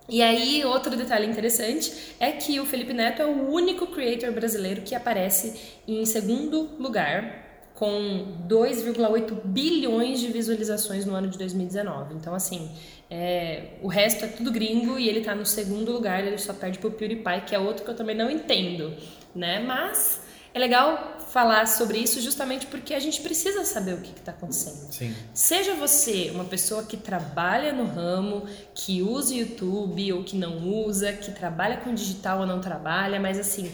E 0.08 0.22
aí, 0.22 0.64
outro 0.64 0.96
detalhe 0.96 1.26
interessante 1.26 1.92
é 2.20 2.30
que 2.30 2.60
o 2.60 2.64
Felipe 2.64 2.92
Neto 2.92 3.20
é 3.20 3.26
o 3.26 3.50
único 3.50 3.88
creator 3.88 4.30
brasileiro 4.30 4.82
que 4.82 4.94
aparece 4.94 5.76
em 5.86 6.06
segundo 6.06 6.70
lugar 6.78 7.48
com 7.74 8.38
2,8 8.48 9.40
bilhões 9.44 10.20
de 10.20 10.28
visualizações 10.28 11.04
no 11.04 11.14
ano 11.14 11.28
de 11.28 11.36
2019. 11.36 12.14
Então, 12.14 12.34
assim, 12.34 12.70
é, 13.10 13.78
o 13.82 13.88
resto 13.88 14.24
é 14.24 14.28
tudo 14.28 14.50
gringo 14.50 14.98
e 14.98 15.08
ele 15.08 15.22
tá 15.22 15.34
no 15.34 15.46
segundo 15.46 15.90
lugar, 15.92 16.24
ele 16.24 16.38
só 16.38 16.52
perde 16.52 16.78
pro 16.78 16.90
PewDiePie, 16.90 17.42
que 17.46 17.54
é 17.54 17.58
outro 17.58 17.84
que 17.84 17.90
eu 17.90 17.96
também 17.96 18.14
não 18.14 18.30
entendo, 18.30 18.94
né? 19.34 19.60
Mas 19.60 20.20
é 20.52 20.58
legal 20.58 21.16
falar 21.30 21.66
sobre 21.66 21.98
isso 21.98 22.20
justamente 22.20 22.66
porque 22.66 22.94
a 22.94 23.00
gente 23.00 23.20
precisa 23.20 23.64
saber 23.64 23.94
o 23.94 24.00
que 24.00 24.10
está 24.10 24.32
acontecendo. 24.32 24.92
Sim. 24.92 25.14
Seja 25.32 25.74
você 25.74 26.30
uma 26.34 26.44
pessoa 26.44 26.82
que 26.82 26.96
trabalha 26.96 27.72
no 27.72 27.84
ramo, 27.84 28.46
que 28.74 29.02
usa 29.02 29.34
o 29.34 29.36
YouTube 29.36 30.12
ou 30.12 30.24
que 30.24 30.36
não 30.36 30.68
usa, 30.68 31.12
que 31.12 31.30
trabalha 31.32 31.78
com 31.78 31.94
digital 31.94 32.40
ou 32.40 32.46
não 32.46 32.60
trabalha, 32.60 33.20
mas 33.20 33.38
assim, 33.38 33.70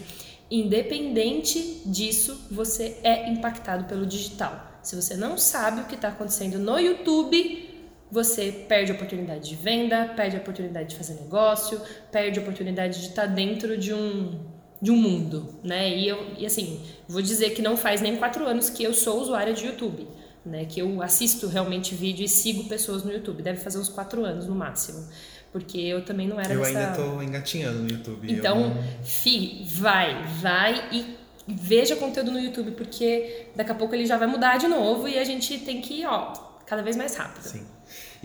independente 0.49 1.81
disso, 1.85 2.45
você 2.51 2.97
é 3.03 3.29
impactado 3.29 3.85
pelo 3.85 4.05
digital. 4.05 4.79
Se 4.81 4.95
você 4.95 5.17
não 5.17 5.37
sabe 5.37 5.81
o 5.81 5.85
que 5.85 5.95
está 5.95 6.09
acontecendo 6.09 6.59
no 6.59 6.77
YouTube, 6.77 7.74
você 8.11 8.51
perde 8.51 8.91
a 8.91 8.95
oportunidade 8.95 9.49
de 9.49 9.55
venda, 9.55 10.13
perde 10.15 10.37
a 10.37 10.39
oportunidade 10.39 10.89
de 10.89 10.95
fazer 10.95 11.15
negócio, 11.15 11.81
perde 12.11 12.39
a 12.39 12.41
oportunidade 12.41 13.01
de 13.01 13.07
estar 13.07 13.25
dentro 13.25 13.77
de 13.77 13.93
um, 13.93 14.39
de 14.81 14.91
um 14.91 14.95
mundo, 14.95 15.55
né? 15.63 15.89
E, 15.89 16.07
eu, 16.07 16.33
e 16.37 16.45
assim, 16.45 16.81
vou 17.07 17.21
dizer 17.21 17.51
que 17.51 17.61
não 17.61 17.75
faz 17.75 18.01
nem 18.01 18.15
quatro 18.15 18.45
anos 18.45 18.69
que 18.69 18.83
eu 18.83 18.93
sou 18.93 19.21
usuária 19.21 19.53
de 19.53 19.65
YouTube, 19.65 20.07
né? 20.45 20.65
Que 20.65 20.81
eu 20.81 21.01
assisto 21.01 21.47
realmente 21.47 21.95
vídeo 21.95 22.23
e 22.23 22.29
sigo 22.29 22.65
pessoas 22.65 23.03
no 23.03 23.11
YouTube. 23.11 23.41
Deve 23.41 23.59
fazer 23.59 23.79
uns 23.79 23.89
quatro 23.89 24.23
anos 24.23 24.47
no 24.47 24.55
máximo. 24.55 25.07
Porque 25.51 25.79
eu 25.79 26.03
também 26.03 26.27
não 26.27 26.39
era 26.39 26.53
Eu 26.53 26.63
ainda 26.63 26.91
tô 26.91 27.21
engatinhando 27.21 27.79
no 27.79 27.89
YouTube. 27.89 28.31
Então, 28.31 28.75
não... 28.75 28.83
fi, 29.03 29.65
vai, 29.69 30.23
vai 30.41 30.89
e 30.91 31.15
veja 31.47 31.95
conteúdo 31.95 32.31
no 32.31 32.39
YouTube, 32.39 32.71
porque 32.71 33.47
daqui 33.55 33.71
a 33.71 33.75
pouco 33.75 33.95
ele 33.95 34.05
já 34.05 34.17
vai 34.17 34.27
mudar 34.27 34.57
de 34.57 34.67
novo 34.67 35.07
e 35.07 35.17
a 35.17 35.23
gente 35.23 35.57
tem 35.59 35.79
que 35.79 36.01
ir, 36.01 36.05
ó, 36.05 36.33
cada 36.65 36.81
vez 36.81 36.95
mais 36.95 37.15
rápido. 37.15 37.43
Sim. 37.43 37.65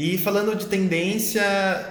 E 0.02 0.16
falando 0.16 0.56
de 0.56 0.64
tendência, 0.64 1.42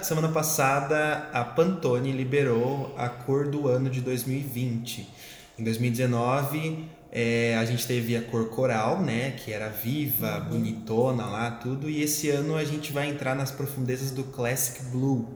semana 0.02 0.28
passada 0.30 1.28
a 1.32 1.44
Pantone 1.44 2.10
liberou 2.10 2.92
a 2.98 3.08
cor 3.08 3.46
do 3.46 3.68
ano 3.68 3.88
de 3.88 4.00
2020. 4.00 5.08
Em 5.56 5.62
2019, 5.62 6.86
é, 7.12 7.56
a 7.56 7.64
gente 7.64 7.86
teve 7.86 8.16
a 8.16 8.22
cor 8.22 8.48
coral, 8.48 9.00
né, 9.00 9.30
que 9.30 9.52
era 9.52 9.68
viva, 9.68 10.38
uhum. 10.38 10.48
bonitona 10.48 11.24
lá, 11.26 11.52
tudo. 11.52 11.88
E 11.88 12.02
esse 12.02 12.28
ano 12.30 12.56
a 12.56 12.64
gente 12.64 12.92
vai 12.92 13.08
entrar 13.08 13.36
nas 13.36 13.52
profundezas 13.52 14.10
do 14.10 14.24
Classic 14.24 14.82
Blue, 14.86 15.28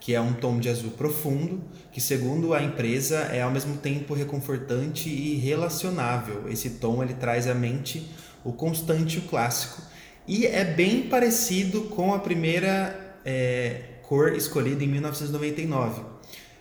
que 0.00 0.14
é 0.14 0.20
um 0.22 0.32
tom 0.32 0.58
de 0.58 0.70
azul 0.70 0.92
profundo, 0.92 1.60
que 1.92 2.00
segundo 2.00 2.54
a 2.54 2.62
empresa 2.62 3.18
é 3.32 3.42
ao 3.42 3.50
mesmo 3.50 3.76
tempo 3.76 4.14
reconfortante 4.14 5.10
e 5.10 5.34
relacionável. 5.34 6.48
Esse 6.48 6.70
tom 6.70 7.02
ele 7.02 7.12
traz 7.12 7.46
à 7.46 7.54
mente 7.54 8.10
o 8.42 8.50
constante 8.50 9.16
e 9.16 9.18
o 9.18 9.22
clássico 9.28 9.92
e 10.26 10.46
é 10.46 10.64
bem 10.64 11.02
parecido 11.02 11.82
com 11.82 12.14
a 12.14 12.18
primeira 12.18 13.18
é, 13.24 13.82
cor 14.02 14.32
escolhida 14.34 14.82
em 14.82 14.88
1999, 14.88 16.02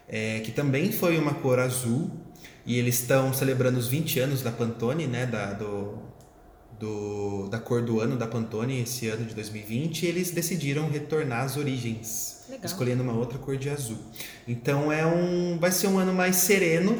é, 0.07 0.41
que 0.41 0.51
também 0.51 0.91
foi 0.91 1.17
uma 1.17 1.33
cor 1.35 1.59
azul. 1.59 2.11
E 2.65 2.77
eles 2.77 3.01
estão 3.01 3.33
celebrando 3.33 3.77
os 3.77 3.89
20 3.89 4.19
anos 4.21 4.41
da 4.41 4.49
Pantone, 4.49 5.05
né, 5.05 5.25
da, 5.25 5.51
do, 5.51 5.97
do, 6.79 7.47
da 7.49 7.59
cor 7.59 7.81
do 7.81 7.99
ano 7.99 8.15
da 8.15 8.25
Pantone, 8.25 8.81
esse 8.81 9.07
ano 9.07 9.25
de 9.25 9.33
2020. 9.33 10.03
E 10.03 10.07
eles 10.07 10.31
decidiram 10.31 10.89
retornar 10.89 11.43
às 11.43 11.57
origens, 11.57 12.45
Legal. 12.49 12.65
escolhendo 12.65 13.03
uma 13.03 13.13
outra 13.13 13.37
cor 13.37 13.57
de 13.57 13.69
azul. 13.69 13.97
Então 14.47 14.91
é 14.91 15.05
um, 15.05 15.57
vai 15.59 15.71
ser 15.71 15.87
um 15.87 15.97
ano 15.97 16.13
mais 16.13 16.37
sereno 16.37 16.97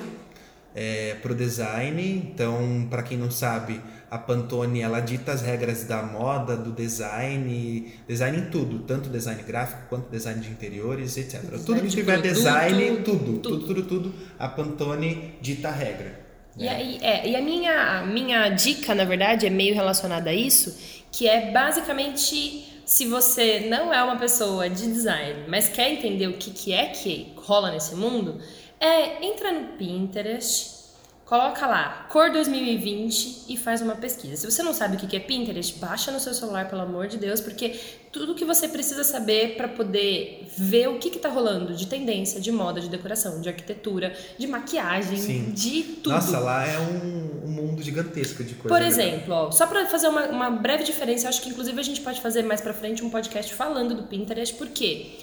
é, 0.76 1.16
para 1.22 1.32
o 1.32 1.36
design. 1.36 2.02
Então, 2.02 2.88
para 2.90 3.04
quem 3.04 3.18
não 3.18 3.32
sabe, 3.32 3.80
a 4.14 4.18
Pantone 4.20 4.82
ela 4.82 5.00
dita 5.00 5.32
as 5.32 5.42
regras 5.42 5.86
da 5.86 6.04
moda, 6.04 6.56
do 6.56 6.72
design, 6.72 7.92
design 8.08 8.38
em 8.38 8.46
tudo, 8.52 8.84
tanto 8.84 9.10
design 9.10 9.42
gráfico 9.42 9.82
quanto 9.90 10.08
design 10.12 10.40
de 10.40 10.52
interiores, 10.52 11.18
etc. 11.18 11.42
Design 11.42 11.66
tudo 11.66 11.82
que 11.82 11.88
tiver 11.88 12.22
produto, 12.22 12.36
design, 12.36 12.98
tudo, 12.98 13.18
tudo, 13.18 13.40
tudo, 13.40 13.66
tudo, 13.66 13.84
tudo, 13.84 14.14
a 14.38 14.48
Pantone 14.48 15.34
dita 15.42 15.70
a 15.70 15.72
regra. 15.72 16.20
E, 16.56 16.68
aí, 16.68 17.00
é, 17.02 17.28
e 17.28 17.36
a 17.36 17.42
minha, 17.42 18.02
a 18.02 18.06
minha 18.06 18.50
dica, 18.50 18.94
na 18.94 19.04
verdade, 19.04 19.48
é 19.48 19.50
meio 19.50 19.74
relacionada 19.74 20.30
a 20.30 20.34
isso, 20.34 20.78
que 21.12 21.28
é 21.28 21.50
basicamente 21.52 22.72
se 22.86 23.08
você 23.08 23.62
não 23.62 23.92
é 23.92 24.04
uma 24.04 24.18
pessoa 24.18 24.70
de 24.70 24.86
design, 24.86 25.46
mas 25.48 25.70
quer 25.70 25.92
entender 25.92 26.28
o 26.28 26.34
que, 26.34 26.52
que 26.52 26.72
é 26.72 26.86
que 26.86 27.34
rola 27.36 27.72
nesse 27.72 27.96
mundo, 27.96 28.40
é 28.80 29.26
entra 29.26 29.52
no 29.52 29.70
Pinterest, 29.70 30.83
Coloca 31.26 31.66
lá, 31.66 32.06
cor 32.10 32.30
2020 32.32 33.46
e 33.48 33.56
faz 33.56 33.82
uma 33.82 33.96
pesquisa. 33.96 34.36
Se 34.36 34.52
você 34.52 34.62
não 34.62 34.74
sabe 34.74 34.98
o 34.98 35.00
que 35.00 35.16
é 35.16 35.20
Pinterest, 35.22 35.80
baixa 35.80 36.12
no 36.12 36.20
seu 36.20 36.34
celular, 36.34 36.68
pelo 36.70 36.82
amor 36.82 37.08
de 37.08 37.18
Deus, 37.18 37.40
porque 37.40 37.80
tudo 38.12 38.36
que 38.36 38.44
você 38.44 38.68
precisa 38.68 39.06
saber 39.06 39.56
para 39.56 39.70
poder 39.70 40.46
ver 40.58 40.90
o 40.90 41.00
que 41.00 41.08
está 41.08 41.30
rolando 41.30 41.74
de 41.74 41.88
tendência, 41.88 42.42
de 42.42 42.52
moda, 42.52 42.82
de 42.82 42.90
decoração, 42.90 43.40
de 43.40 43.48
arquitetura, 43.48 44.14
de 44.38 44.46
maquiagem, 44.48 45.18
Sim. 45.18 45.52
de 45.52 45.84
tudo. 45.84 46.14
Nossa, 46.14 46.40
lá 46.40 46.68
é 46.68 46.78
um, 46.78 47.46
um 47.46 47.52
mundo 47.52 47.82
gigantesco 47.82 48.44
de 48.44 48.56
coisas. 48.56 48.78
Por 48.78 48.86
exemplo, 48.86 49.34
ó, 49.34 49.50
só 49.50 49.66
para 49.66 49.86
fazer 49.86 50.10
uma, 50.10 50.26
uma 50.28 50.50
breve 50.50 50.84
diferença, 50.84 51.30
acho 51.30 51.42
que 51.42 51.50
inclusive 51.50 51.80
a 51.80 51.84
gente 51.84 52.02
pode 52.02 52.20
fazer 52.20 52.44
mais 52.44 52.60
para 52.60 52.74
frente 52.74 53.02
um 53.02 53.10
podcast 53.10 53.54
falando 53.54 53.96
do 53.96 54.04
Pinterest, 54.04 54.54
porque 54.56 55.20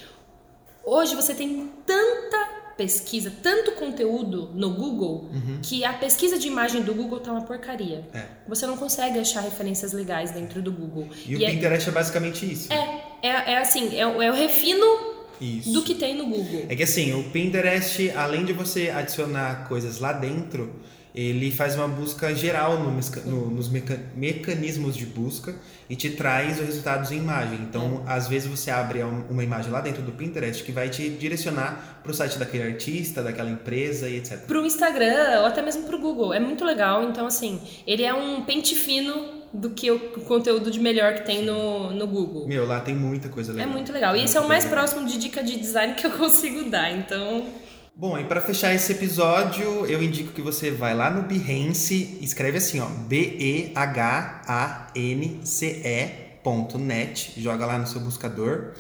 hoje 0.82 1.14
você 1.14 1.34
tem 1.34 1.70
tanta 1.84 2.59
pesquisa 2.80 3.30
tanto 3.42 3.72
conteúdo 3.72 4.50
no 4.54 4.70
Google 4.70 5.28
uhum. 5.30 5.58
que 5.62 5.84
a 5.84 5.92
pesquisa 5.92 6.38
de 6.38 6.48
imagem 6.48 6.80
do 6.80 6.94
Google 6.94 7.20
tá 7.20 7.30
uma 7.30 7.42
porcaria. 7.42 8.08
É. 8.14 8.24
Você 8.48 8.66
não 8.66 8.74
consegue 8.74 9.18
achar 9.18 9.42
referências 9.42 9.92
legais 9.92 10.30
dentro 10.30 10.62
do 10.62 10.72
Google. 10.72 11.06
E, 11.26 11.32
e 11.32 11.36
o 11.36 11.44
é, 11.44 11.50
Pinterest 11.50 11.90
é 11.90 11.92
basicamente 11.92 12.50
isso. 12.50 12.72
É, 12.72 13.02
é, 13.22 13.28
é 13.52 13.58
assim, 13.58 13.94
é, 13.94 14.00
é 14.00 14.30
o 14.30 14.34
refino 14.34 14.86
isso. 15.38 15.74
do 15.74 15.82
que 15.82 15.94
tem 15.94 16.16
no 16.16 16.24
Google. 16.24 16.64
É 16.70 16.74
que 16.74 16.82
assim, 16.82 17.12
o 17.12 17.24
Pinterest, 17.24 18.10
além 18.12 18.46
de 18.46 18.54
você 18.54 18.88
adicionar 18.88 19.68
coisas 19.68 19.98
lá 19.98 20.14
dentro, 20.14 20.74
ele 21.14 21.50
faz 21.50 21.74
uma 21.74 21.88
busca 21.88 22.34
geral 22.34 22.78
no, 22.78 22.92
no, 23.26 23.50
nos 23.50 23.68
meca, 23.68 23.98
mecanismos 24.14 24.96
de 24.96 25.06
busca 25.06 25.54
e 25.88 25.96
te 25.96 26.10
traz 26.10 26.60
os 26.60 26.66
resultados 26.66 27.10
em 27.10 27.18
imagem. 27.18 27.58
Então, 27.68 28.04
é. 28.06 28.12
às 28.12 28.28
vezes 28.28 28.48
você 28.48 28.70
abre 28.70 29.02
uma 29.02 29.42
imagem 29.42 29.72
lá 29.72 29.80
dentro 29.80 30.02
do 30.02 30.12
Pinterest 30.12 30.62
que 30.62 30.70
vai 30.70 30.88
te 30.88 31.08
direcionar 31.08 32.00
para 32.02 32.12
o 32.12 32.14
site 32.14 32.38
daquele 32.38 32.62
artista, 32.62 33.22
daquela 33.22 33.50
empresa 33.50 34.08
e 34.08 34.16
etc. 34.16 34.38
Para 34.46 34.60
o 34.60 34.64
Instagram 34.64 35.40
ou 35.40 35.46
até 35.46 35.60
mesmo 35.62 35.82
para 35.84 35.96
o 35.96 36.00
Google. 36.00 36.32
É 36.32 36.38
muito 36.38 36.64
legal. 36.64 37.02
Então, 37.04 37.26
assim, 37.26 37.60
ele 37.86 38.04
é 38.04 38.14
um 38.14 38.42
pente 38.44 38.76
fino 38.76 39.40
do 39.52 39.70
que 39.70 39.90
o 39.90 39.98
conteúdo 40.20 40.70
de 40.70 40.78
melhor 40.78 41.14
que 41.14 41.26
tem 41.26 41.44
no, 41.44 41.92
no 41.92 42.06
Google. 42.06 42.46
Meu, 42.46 42.66
lá 42.66 42.80
tem 42.80 42.94
muita 42.94 43.28
coisa 43.28 43.52
legal. 43.52 43.68
É 43.68 43.72
muito 43.72 43.92
legal. 43.92 44.16
E 44.16 44.22
esse 44.22 44.36
é 44.36 44.40
o 44.40 44.46
mais 44.46 44.64
legal. 44.64 44.78
próximo 44.78 45.06
de 45.06 45.18
dica 45.18 45.42
de 45.42 45.58
design 45.58 45.94
que 45.94 46.06
eu 46.06 46.12
consigo 46.16 46.70
dar. 46.70 46.92
Então, 46.92 47.46
Bom, 47.94 48.18
e 48.18 48.24
para 48.24 48.40
fechar 48.40 48.74
esse 48.74 48.92
episódio, 48.92 49.84
eu 49.86 50.02
indico 50.02 50.32
que 50.32 50.40
você 50.40 50.70
vai 50.70 50.94
lá 50.94 51.10
no 51.10 51.22
Behance, 51.22 52.18
escreve 52.22 52.56
assim, 52.58 52.80
ó, 52.80 52.86
B-E-H-A-N-C-E.net, 52.86 53.72
joga 57.40 57.66
lá 57.66 57.78
no 57.78 57.86
seu 57.86 58.00
buscador 58.00 58.72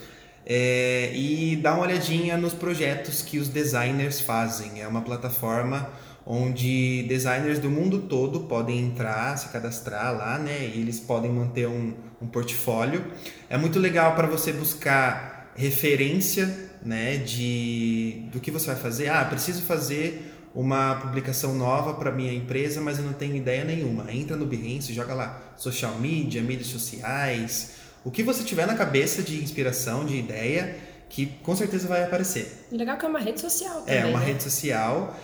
é, 0.46 1.12
e 1.14 1.56
dá 1.56 1.74
uma 1.74 1.82
olhadinha 1.82 2.36
nos 2.36 2.54
projetos 2.54 3.20
que 3.22 3.38
os 3.38 3.48
designers 3.48 4.20
fazem. 4.20 4.80
É 4.80 4.88
uma 4.88 5.02
plataforma 5.02 5.88
onde 6.24 7.02
designers 7.04 7.58
do 7.58 7.68
mundo 7.70 8.00
todo 8.00 8.40
podem 8.40 8.78
entrar, 8.80 9.36
se 9.36 9.48
cadastrar 9.48 10.16
lá, 10.16 10.38
né? 10.38 10.70
E 10.74 10.80
eles 10.80 10.98
podem 10.98 11.30
manter 11.30 11.68
um, 11.68 11.94
um 12.22 12.26
portfólio. 12.26 13.04
É 13.48 13.58
muito 13.58 13.78
legal 13.78 14.14
para 14.14 14.26
você 14.26 14.52
buscar 14.52 15.52
referência 15.54 16.69
né, 16.84 17.16
de 17.18 18.24
do 18.32 18.40
que 18.40 18.50
você 18.50 18.66
vai 18.66 18.76
fazer. 18.76 19.08
Ah, 19.08 19.24
preciso 19.24 19.62
fazer 19.62 20.36
uma 20.54 20.96
publicação 20.96 21.54
nova 21.54 21.94
para 21.94 22.10
minha 22.10 22.32
empresa, 22.32 22.80
mas 22.80 22.98
eu 22.98 23.04
não 23.04 23.12
tenho 23.12 23.36
ideia 23.36 23.64
nenhuma. 23.64 24.12
Entra 24.12 24.36
no 24.36 24.46
Behance, 24.46 24.92
joga 24.92 25.14
lá 25.14 25.54
social 25.56 25.96
media, 25.98 26.42
mídias 26.42 26.68
sociais, 26.68 27.72
o 28.04 28.10
que 28.10 28.22
você 28.22 28.42
tiver 28.42 28.66
na 28.66 28.74
cabeça 28.74 29.22
de 29.22 29.42
inspiração, 29.42 30.04
de 30.04 30.16
ideia, 30.16 30.76
que 31.08 31.26
com 31.42 31.54
certeza 31.54 31.86
vai 31.86 32.02
aparecer. 32.02 32.66
O 32.70 32.76
legal 32.76 32.96
é 32.96 32.98
que 32.98 33.04
é 33.04 33.08
uma 33.08 33.18
rede 33.18 33.40
social 33.40 33.84
é, 33.86 33.96
também. 33.96 33.98
É, 33.98 34.06
uma 34.06 34.20
né? 34.20 34.26
rede 34.26 34.42
social. 34.42 35.16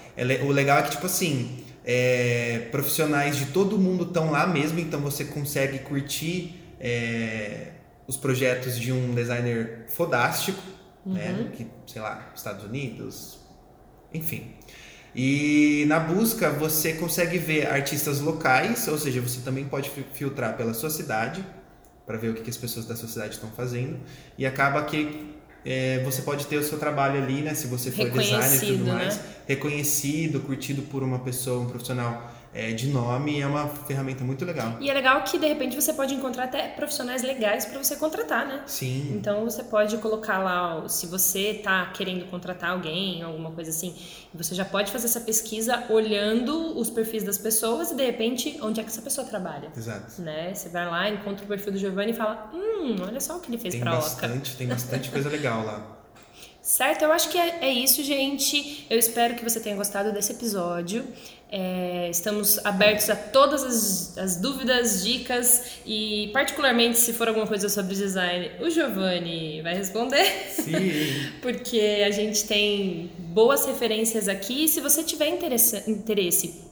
O 0.45 0.53
legal 0.53 0.79
é 0.79 0.83
que, 0.83 0.91
tipo 0.91 1.07
assim, 1.07 1.65
é, 1.85 2.69
profissionais 2.71 3.37
de 3.37 3.47
todo 3.47 3.79
mundo 3.79 4.05
estão 4.05 4.31
lá 4.31 4.47
mesmo, 4.47 4.79
então 4.79 5.01
você 5.01 5.25
consegue 5.25 5.79
curtir 5.79 6.61
é, 6.79 7.69
os 8.07 8.17
projetos 8.17 8.79
de 8.79 8.93
um 8.93 9.15
designer 9.15 9.87
fodástico? 9.89 10.61
Uhum. 11.07 11.15
né? 11.15 11.51
Que, 11.57 11.67
sei 11.87 12.03
lá, 12.03 12.33
Estados 12.35 12.65
Unidos, 12.65 13.39
enfim. 14.13 14.55
E 15.15 15.87
na 15.89 15.99
busca 15.99 16.51
você 16.51 16.93
consegue 16.93 17.39
ver 17.39 17.69
artistas 17.69 18.21
locais, 18.21 18.87
ou 18.87 18.99
seja, 18.99 19.21
você 19.23 19.41
também 19.41 19.65
pode 19.65 19.91
filtrar 20.13 20.57
pela 20.57 20.75
sua 20.75 20.91
cidade 20.91 21.43
para 22.05 22.19
ver 22.19 22.29
o 22.31 22.35
que, 22.35 22.43
que, 22.43 22.51
as 22.51 22.57
pessoas 22.57 22.85
da 22.85 22.95
sua 22.95 23.09
cidade 23.09 23.35
estão 23.35 23.51
fazendo 23.51 23.99
e 24.37 24.45
acaba 24.45 24.85
que 24.85 25.35
é, 25.65 26.03
você 26.05 26.23
pode 26.23 26.47
ter 26.47 26.59
o 26.59 26.63
seu 26.63 26.79
trabalho 26.79 27.21
ali, 27.21 27.41
né? 27.41 27.55
Se 27.55 27.67
você 27.67 27.91
for 27.91 28.09
designer 28.11 28.63
e 28.63 28.67
tudo 28.67 28.85
mais, 28.85 29.17
né? 29.17 29.23
reconhecido, 29.47 30.41
curtido 30.41 30.83
por 30.83 31.03
uma 31.03 31.19
pessoa, 31.21 31.61
um 31.61 31.67
profissional 31.67 32.31
é, 32.57 32.73
de 32.73 32.89
nome 32.89 33.39
é 33.39 33.47
uma 33.47 33.69
ferramenta 33.69 34.25
muito 34.25 34.45
legal. 34.45 34.79
E 34.81 34.89
é 34.89 34.95
legal 34.95 35.23
que 35.23 35.39
de 35.39 35.47
repente 35.47 35.77
você 35.77 35.93
pode 35.93 36.15
encontrar 36.15 36.45
até 36.45 36.69
profissionais 36.69 37.23
legais 37.23 37.67
para 37.67 37.79
você 37.83 37.97
contratar, 37.97 38.47
né? 38.47 38.63
Sim. 38.67 39.15
Então 39.15 39.45
você 39.45 39.63
pode 39.63 39.99
colocar 39.99 40.39
lá, 40.39 40.89
se 40.89 41.07
você 41.07 41.51
está 41.51 41.85
querendo 41.87 42.25
contratar 42.31 42.71
alguém, 42.71 43.23
alguma 43.23 43.51
coisa 43.51 43.71
assim, 43.71 43.95
você 44.33 44.55
já 44.55 44.65
pode 44.65 44.91
fazer 44.91 45.07
essa 45.07 45.21
pesquisa 45.21 45.85
olhando 45.91 46.79
os 46.79 46.89
perfis 46.89 47.23
das 47.23 47.37
pessoas 47.37 47.91
e 47.91 47.95
de 47.95 48.05
repente 48.05 48.59
onde 48.63 48.81
é 48.81 48.83
que 48.83 48.89
essa 48.89 49.03
pessoa 49.03 49.27
trabalha. 49.27 49.69
Exato. 49.77 50.23
Né? 50.23 50.55
Você 50.55 50.71
vai 50.71 50.87
lá, 50.87 51.11
encontra 51.11 51.45
o 51.45 51.49
perfil 51.49 51.73
do 51.73 51.79
Giovanni 51.79 52.13
e 52.13 52.15
fala, 52.15 52.51
hum, 52.55 52.97
olha 53.07 53.21
só 53.21 53.37
o 53.37 53.41
que 53.41 53.51
ele 53.51 53.59
fez 53.59 53.75
para 53.77 53.91
bastante, 53.91 54.57
Tem 54.57 54.67
bastante 54.67 55.11
coisa 55.11 55.29
legal 55.29 55.63
lá. 55.63 55.93
Certo? 56.67 57.03
Eu 57.03 57.13
acho 57.13 57.29
que 57.29 57.39
é, 57.39 57.59
é, 57.61 57.73
isso, 57.73 58.03
gente. 58.03 58.85
Eu 58.91 58.99
espero 58.99 59.37
que 59.37 59.45
você 59.45 59.61
tenha 59.61 59.77
gostado 59.77 60.13
desse 60.13 60.33
episódio. 60.33 61.07
É, 61.51 62.09
estamos 62.11 62.59
abertos 62.65 63.09
a 63.09 63.15
todas 63.15 63.63
as, 63.63 64.19
as, 64.19 64.37
dúvidas, 64.37 65.05
dicas 65.05 65.79
e, 65.87 66.29
particularmente, 66.33 66.99
se 66.99 67.13
for 67.13 67.29
alguma 67.29 67.47
coisa 67.47 67.69
sobre 67.69 67.95
design, 67.95 68.51
o 68.61 68.69
Giovanni 68.69 69.63
vai 69.63 69.75
responder. 69.75 70.25
Sim. 70.51 70.75
Porque 71.41 72.03
a 72.05 72.11
gente 72.11 72.45
tem 72.47 73.13
boas 73.19 73.65
referências 73.65 74.29
aqui. 74.29 74.67
Se 74.67 74.81
você 74.81 75.05
tiver 75.05 75.29
interesse, 75.29 75.89
interesse 75.89 76.67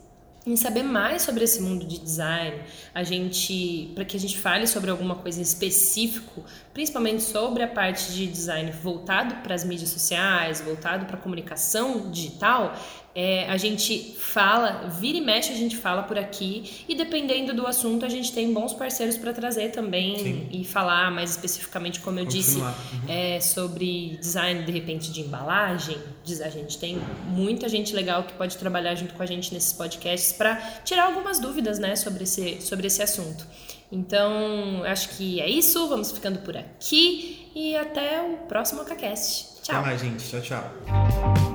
em 0.47 0.57
saber 0.57 0.83
mais 0.83 1.23
sobre 1.23 1.45
esse 1.45 1.63
mundo 1.63 1.87
de 1.87 1.99
design, 1.99 2.61
a 2.95 3.03
gente, 3.03 3.93
para 3.95 4.05
que 4.05 4.17
a 4.17 4.21
gente 4.21 4.39
fale 4.39 4.67
sobre 4.67 4.91
alguma 4.91 5.15
coisa 5.15 5.39
em 5.39 5.43
específico, 5.43 6.45
principalmente 6.75 7.23
sobre 7.23 7.63
a 7.63 7.69
parte 7.69 8.13
de 8.13 8.27
design 8.27 8.71
voltado 8.71 9.37
para 9.37 9.55
as 9.55 9.65
mídias 9.65 9.89
sociais, 9.89 10.61
voltado 10.61 11.07
para 11.07 11.17
a 11.17 11.21
comunicação 11.21 12.11
digital, 12.11 12.77
é, 13.14 13.48
a 13.48 13.57
gente 13.57 14.16
fala, 14.18 14.88
vira 15.00 15.18
e 15.18 15.20
mexe 15.20 15.53
a 15.53 15.57
gente 15.57 15.77
fala 15.77 16.03
por 16.03 16.18
aqui 16.18 16.85
e 16.88 16.96
dependendo 16.96 17.55
do 17.55 17.64
assunto 17.64 18.05
a 18.05 18.09
gente 18.09 18.33
tem 18.33 18.53
bons 18.53 18.72
parceiros 18.72 19.16
para 19.16 19.33
trazer 19.33 19.70
também 19.70 20.18
Sim. 20.18 20.48
e 20.50 20.64
falar 20.64 21.12
mais 21.12 21.31
especificamente, 21.31 22.00
como 22.00 22.18
eu 22.18 22.24
Continuar. 22.24 22.42
disse, 22.42 22.59
uhum. 22.59 23.09
é, 23.09 23.40
sobre 23.40 24.18
design 24.20 24.64
de 24.64 24.72
repente 24.72 25.12
de 25.12 25.20
embalagem. 25.20 25.96
A 26.42 26.48
gente 26.48 26.79
tem 26.79 27.00
muita 27.29 27.68
gente 27.68 27.94
legal 27.94 28.24
que 28.24 28.33
pode 28.33 28.57
trabalhar 28.57 28.94
junto 28.94 29.14
com 29.14 29.22
a 29.22 29.27
gente 29.27 29.53
nesses 29.55 29.72
podcasts 29.72 30.33
para 30.33 30.57
tirar 30.85 31.05
algumas 31.05 31.38
dúvidas 31.38 31.79
né, 31.79 31.94
sobre, 31.94 32.24
esse, 32.24 32.61
sobre 32.61 32.87
esse 32.87 33.03
assunto. 33.03 33.46
Então, 33.92 34.83
acho 34.85 35.11
que 35.11 35.40
é 35.40 35.48
isso. 35.48 35.87
Vamos 35.88 36.11
ficando 36.11 36.40
por 36.40 36.57
aqui 36.57 37.50
e 37.55 37.77
até 37.77 38.22
o 38.22 38.38
próximo 38.48 38.81
AcaCast. 38.81 39.62
Tchau. 39.62 39.77
Até 39.77 39.87
mais, 39.87 40.00
gente. 40.00 40.29
Tchau, 40.29 40.40
tchau. 40.40 41.54